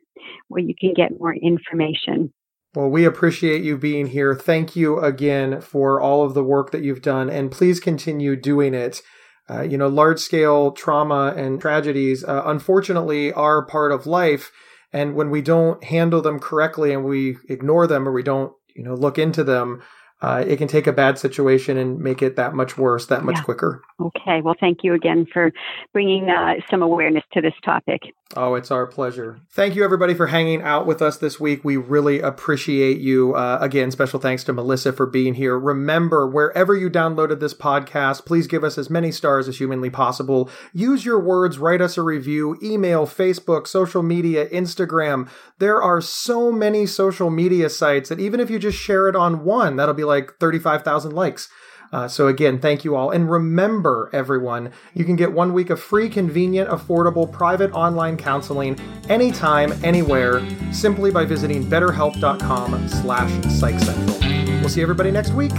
where 0.47 0.61
you 0.61 0.73
can 0.79 0.93
get 0.93 1.19
more 1.19 1.33
information. 1.33 2.33
Well, 2.75 2.89
we 2.89 3.05
appreciate 3.05 3.63
you 3.63 3.77
being 3.77 4.07
here. 4.07 4.35
Thank 4.35 4.75
you 4.75 4.99
again 4.99 5.61
for 5.61 6.01
all 6.01 6.23
of 6.23 6.33
the 6.33 6.43
work 6.43 6.71
that 6.71 6.83
you've 6.83 7.01
done, 7.01 7.29
and 7.29 7.51
please 7.51 7.79
continue 7.79 8.35
doing 8.35 8.73
it. 8.73 9.01
Uh, 9.49 9.61
you 9.61 9.77
know, 9.77 9.87
large 9.87 10.19
scale 10.19 10.71
trauma 10.71 11.33
and 11.37 11.61
tragedies, 11.61 12.23
uh, 12.23 12.41
unfortunately, 12.45 13.31
are 13.31 13.65
part 13.65 13.91
of 13.91 14.07
life. 14.07 14.51
And 14.91 15.13
when 15.13 15.29
we 15.29 15.41
don't 15.41 15.83
handle 15.83 16.21
them 16.21 16.39
correctly 16.39 16.91
and 16.91 17.05
we 17.05 17.37
ignore 17.47 17.85
them 17.85 18.07
or 18.07 18.11
we 18.11 18.23
don't, 18.23 18.53
you 18.75 18.83
know, 18.83 18.95
look 18.95 19.19
into 19.19 19.43
them, 19.43 19.83
uh, 20.21 20.43
it 20.47 20.57
can 20.57 20.67
take 20.67 20.87
a 20.87 20.93
bad 20.93 21.19
situation 21.19 21.77
and 21.77 21.99
make 21.99 22.23
it 22.23 22.35
that 22.37 22.55
much 22.55 22.77
worse, 22.77 23.05
that 23.05 23.23
much 23.23 23.35
Yeah. 23.37 23.43
quicker. 23.43 23.81
Okay. 24.01 24.41
Well, 24.41 24.55
thank 24.59 24.79
you 24.83 24.93
again 24.95 25.27
for 25.31 25.51
bringing 25.93 26.29
uh, 26.29 26.55
some 26.71 26.81
awareness 26.81 27.23
to 27.33 27.41
this 27.41 27.53
topic. 27.63 28.01
Oh, 28.35 28.55
it's 28.55 28.71
our 28.71 28.87
pleasure. 28.87 29.39
Thank 29.51 29.75
you, 29.75 29.83
everybody, 29.83 30.15
for 30.15 30.25
hanging 30.25 30.63
out 30.63 30.87
with 30.87 30.99
us 30.99 31.17
this 31.17 31.39
week. 31.39 31.63
We 31.63 31.77
really 31.77 32.21
appreciate 32.21 32.97
you. 32.97 33.35
Uh, 33.35 33.59
again, 33.61 33.91
special 33.91 34.19
thanks 34.19 34.43
to 34.45 34.53
Melissa 34.53 34.91
for 34.91 35.05
being 35.05 35.35
here. 35.35 35.59
Remember, 35.59 36.27
wherever 36.27 36.75
you 36.75 36.89
downloaded 36.89 37.39
this 37.39 37.53
podcast, 37.53 38.25
please 38.25 38.47
give 38.47 38.63
us 38.63 38.79
as 38.79 38.89
many 38.89 39.11
stars 39.11 39.47
as 39.47 39.59
humanly 39.59 39.91
possible. 39.91 40.49
Use 40.73 41.05
your 41.05 41.19
words, 41.19 41.59
write 41.59 41.81
us 41.81 41.99
a 41.99 42.01
review, 42.01 42.57
email, 42.63 43.05
Facebook, 43.05 43.67
social 43.67 44.01
media, 44.01 44.49
Instagram. 44.49 45.29
There 45.59 45.81
are 45.81 46.01
so 46.01 46.51
many 46.51 46.87
social 46.87 47.29
media 47.29 47.69
sites 47.69 48.09
that 48.09 48.19
even 48.19 48.39
if 48.39 48.49
you 48.49 48.57
just 48.57 48.79
share 48.79 49.07
it 49.07 49.15
on 49.15 49.45
one, 49.45 49.75
that'll 49.75 49.93
be 49.93 50.03
like 50.03 50.31
35,000 50.39 51.11
likes. 51.11 51.47
Uh, 51.95 52.09
so 52.09 52.27
again, 52.27 52.59
thank 52.59 52.83
you 52.83 52.93
all. 52.93 53.11
And 53.11 53.31
remember, 53.31 54.09
everyone, 54.11 54.73
you 54.93 55.05
can 55.05 55.15
get 55.15 55.31
one 55.31 55.53
week 55.53 55.69
of 55.69 55.79
free, 55.79 56.09
convenient, 56.09 56.69
affordable, 56.69 57.31
private 57.31 57.71
online 57.71 58.17
counseling 58.17 58.77
anytime, 59.07 59.71
anywhere, 59.81 60.45
simply 60.73 61.09
by 61.09 61.23
visiting 61.23 61.63
betterhelp.com 61.63 62.89
slash 62.89 63.31
psychcentral. 63.45 64.59
We'll 64.59 64.67
see 64.67 64.81
everybody 64.81 65.09
next 65.09 65.31
week. 65.31 65.53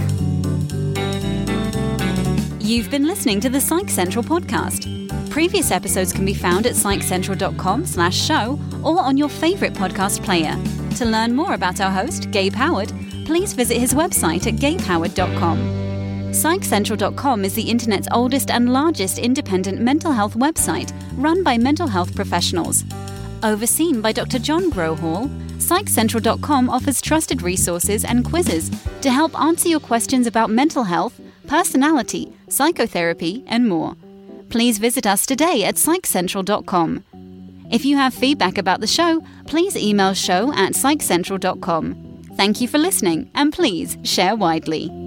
You've 2.59 2.91
been 2.91 3.07
listening 3.07 3.39
to 3.39 3.49
the 3.49 3.59
Psych 3.59 3.89
Central 3.89 4.23
podcast. 4.23 5.31
Previous 5.31 5.71
episodes 5.71 6.13
can 6.13 6.23
be 6.23 6.35
found 6.35 6.67
at 6.67 6.73
psychcentral.com 6.73 7.87
slash 7.87 8.15
show 8.15 8.59
or 8.83 9.01
on 9.01 9.17
your 9.17 9.29
favorite 9.29 9.73
podcast 9.73 10.23
player. 10.23 10.55
To 10.97 11.05
learn 11.05 11.35
more 11.35 11.55
about 11.55 11.81
our 11.81 11.89
host, 11.89 12.29
Gabe 12.29 12.53
Howard, 12.53 12.93
please 13.25 13.53
visit 13.53 13.77
his 13.77 13.95
website 13.95 14.45
at 14.45 14.59
gabehoward.com. 14.59 15.86
PsychCentral.com 16.31 17.45
is 17.45 17.53
the 17.55 17.61
internet's 17.61 18.07
oldest 18.11 18.51
and 18.51 18.71
largest 18.71 19.17
independent 19.17 19.79
mental 19.79 20.11
health 20.11 20.35
website 20.35 20.91
run 21.17 21.41
by 21.41 21.57
mental 21.57 21.87
health 21.87 22.13
professionals. 22.15 22.83
Overseen 23.43 24.01
by 24.01 24.11
Dr. 24.11 24.37
John 24.37 24.69
Grohol, 24.69 25.29
PsychCentral.com 25.57 26.69
offers 26.69 27.01
trusted 27.01 27.41
resources 27.41 28.03
and 28.03 28.25
quizzes 28.25 28.69
to 29.01 29.09
help 29.09 29.39
answer 29.39 29.69
your 29.69 29.79
questions 29.79 30.27
about 30.27 30.49
mental 30.49 30.83
health, 30.83 31.19
personality, 31.47 32.31
psychotherapy, 32.49 33.43
and 33.47 33.67
more. 33.67 33.95
Please 34.49 34.77
visit 34.77 35.07
us 35.07 35.25
today 35.25 35.63
at 35.63 35.75
PsychCentral.com. 35.75 37.03
If 37.71 37.85
you 37.85 37.97
have 37.97 38.13
feedback 38.13 38.57
about 38.57 38.81
the 38.81 38.87
show, 38.87 39.23
please 39.45 39.75
email 39.75 40.13
show 40.13 40.53
at 40.53 40.73
PsychCentral.com. 40.73 42.23
Thank 42.35 42.61
you 42.61 42.67
for 42.67 42.77
listening, 42.77 43.31
and 43.33 43.51
please 43.51 43.97
share 44.03 44.35
widely. 44.35 45.06